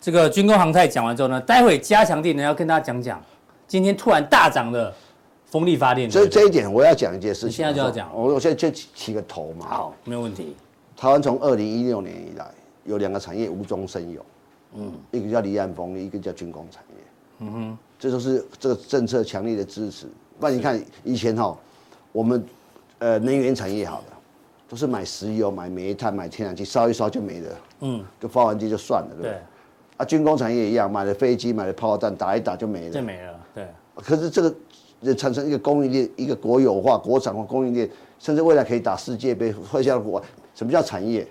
[0.00, 3.22] 这个军工航太讲完之后呢，待会加强电呢要跟大家讲讲，
[3.68, 4.92] 今天突然大涨的
[5.44, 6.10] 风力发电。
[6.10, 7.50] 所以这一点我要讲一件事情。
[7.50, 9.66] 现在就要讲，我我现在就起个头嘛。
[9.68, 10.56] 好，没有问题。
[10.96, 12.50] 台湾从二零一六年以来，
[12.84, 14.24] 有两个产业无中生有，
[14.74, 17.04] 嗯，一个叫离岸风力，一个叫军工产业。
[17.40, 20.06] 嗯哼，这都是这个政策强力的支持。
[20.38, 21.54] 不然你看以前哈，
[22.12, 22.42] 我们
[22.98, 24.16] 呃能源产业好的，
[24.66, 27.50] 都是买石油、买煤炭、买天然气，烧一烧就没了。
[27.80, 29.38] 嗯，就发完机就算了，对不对？
[30.00, 33.38] 啊，军工产业一样，买了飞机，买了炮弹，打一打就没了，就没了。
[33.54, 33.66] 对。
[33.94, 37.86] 可是这个产生一个供应链，一个国有化、国产化供应链，
[38.18, 40.22] 甚至未来可以打世界杯，会像国。
[40.54, 41.26] 什么叫产业？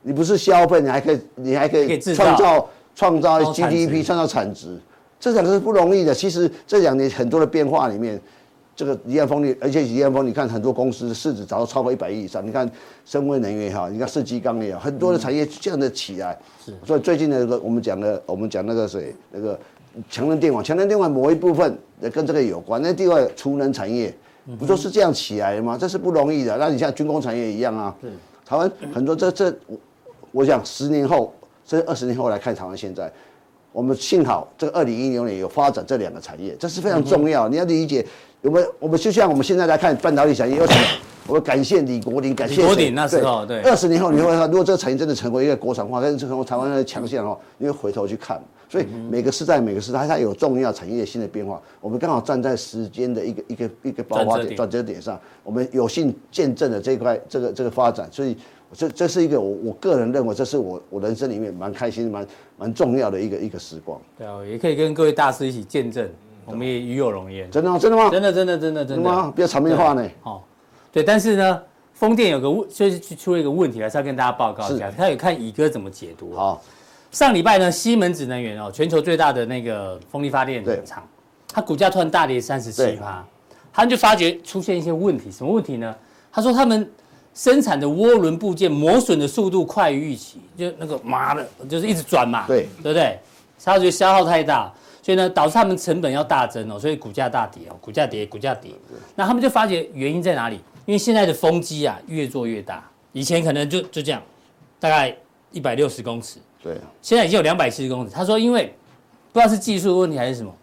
[0.00, 4.80] 你不是消费，你还可以，你还可以创造创造 GDP，创造产值，
[5.18, 6.14] 这两个是不容易的。
[6.14, 8.18] 其实这两年很多的变化里面。
[8.80, 12.42] 这个离岸风力，而且离岸风，你看很多公司的市值早就超过一百亿以上。
[12.46, 12.66] 你看
[13.04, 16.38] 深威能源也好，你看世纪钢也好，很多的产业这样的起来。
[16.64, 19.60] 是，所以最近的那个我们讲的，我们讲那个谁，那个
[20.08, 22.80] 强能电网，强能电网某一部分也跟这个有关。
[22.80, 24.14] 那另外储能产业
[24.58, 25.76] 不都是这样起来的吗？
[25.78, 26.56] 这是不容易的。
[26.56, 27.94] 那你像军工产业一样啊。
[28.00, 28.10] 对。
[28.46, 29.78] 台湾很多这这，我
[30.32, 31.34] 我想十年后
[31.66, 33.12] 甚至二十年后来看台湾现在，
[33.72, 37.46] 我们幸好这个二零一六年有发展这两个产业，这是非常重要。
[37.48, 38.04] 你要理解，
[38.42, 40.80] 我们我们就像我们现在来看半导体产业，有什么？
[41.28, 43.60] 我们感谢李国鼎，感谢李国鼎那时候对。
[43.60, 48.42] 二十年后你会看，如果这个产业真的成为一个国产化，但是成为台湾的强项哦，你会回头去看。
[48.68, 58.36] 所以每个时代每个时代它有重要产业新的变化，我们刚好站在时间的一个一个一个爆发点转折点上，我们有幸见证了这一块这个这个发展，所以。
[58.72, 62.24] 这这是一个我我个人认为，这是我我人生里面蛮开心、蛮
[62.56, 64.00] 蛮重要的一个一个时光。
[64.16, 66.08] 对啊，也可以跟各位大师一起见证，
[66.50, 67.50] 我们也与有荣焉。
[67.50, 67.78] 真的吗？
[67.78, 68.10] 真的吗？
[68.10, 69.32] 真的真的真的真的吗？
[69.34, 70.08] 比较场面化呢。
[70.22, 70.40] 哦，
[70.92, 71.62] 对，但是呢，
[71.94, 74.90] 风电有个问，就是出了一个问题，还是要跟大家报告一下。
[74.90, 76.34] 他有看乙哥怎么解读。
[76.34, 76.62] 好，
[77.10, 81.02] 上礼拜呢，西门子能源哦，全球最大的那个风力发电厂，
[81.52, 83.24] 它股价突然大跌三十七趴，
[83.72, 85.94] 他们就发觉出现一些问题，什么问题呢？
[86.32, 86.88] 他说他们。
[87.32, 93.16] 生产的涡轮部件磨损的速度快于预期，就那个妈的，就是一直转嘛，对对不对？
[93.64, 94.70] 他觉得消耗太大，
[95.10, 98.70] 所以呢，导致他们成本要大增哦，所以股价大跌哦，股价跌，股价跌。
[99.16, 100.54] 那他们就发觉原因在哪里？
[100.86, 104.22] 因为现在的风机啊越做越大，以前可能就就这样，
[104.78, 105.16] 大概
[105.50, 108.14] 一百六十公尺，对，现在已经有两百七十公尺。
[108.14, 108.72] 他说，因为
[109.32, 110.54] 不知道是技术的问题还是什么，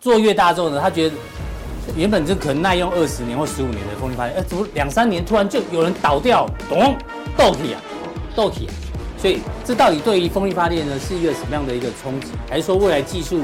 [0.00, 1.16] 做越大之后呢，他觉得。
[1.96, 6.96] 原本就可能耐用二十年或十五年的风力发电，哎，怎么两三年突然就有人倒掉，咚，
[7.36, 7.82] 倒体啊，
[8.36, 8.70] 倒体啊，
[9.22, 12.32] 所以这到底对于风力发电呢是一个什么样的一个冲击？
[12.50, 13.40] 还是说未来技术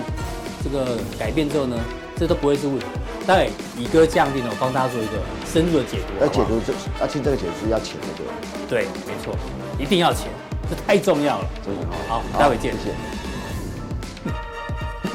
[0.65, 1.79] 这个改变之后呢，
[2.17, 2.85] 这都不会是问题？
[3.25, 5.13] 待会乙哥降定了，我帮大家做一个
[5.47, 6.21] 深入的解读。
[6.21, 8.27] 要解读这，而且这个解读要钱的对。
[8.69, 9.33] 对，没错，
[9.79, 10.27] 一定要钱，
[10.69, 11.47] 这太重要了。
[11.65, 12.75] 真的好，好，待会见。
[12.83, 14.35] 谢谢。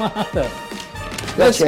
[0.00, 0.46] 妈的，
[1.36, 1.66] 要钱。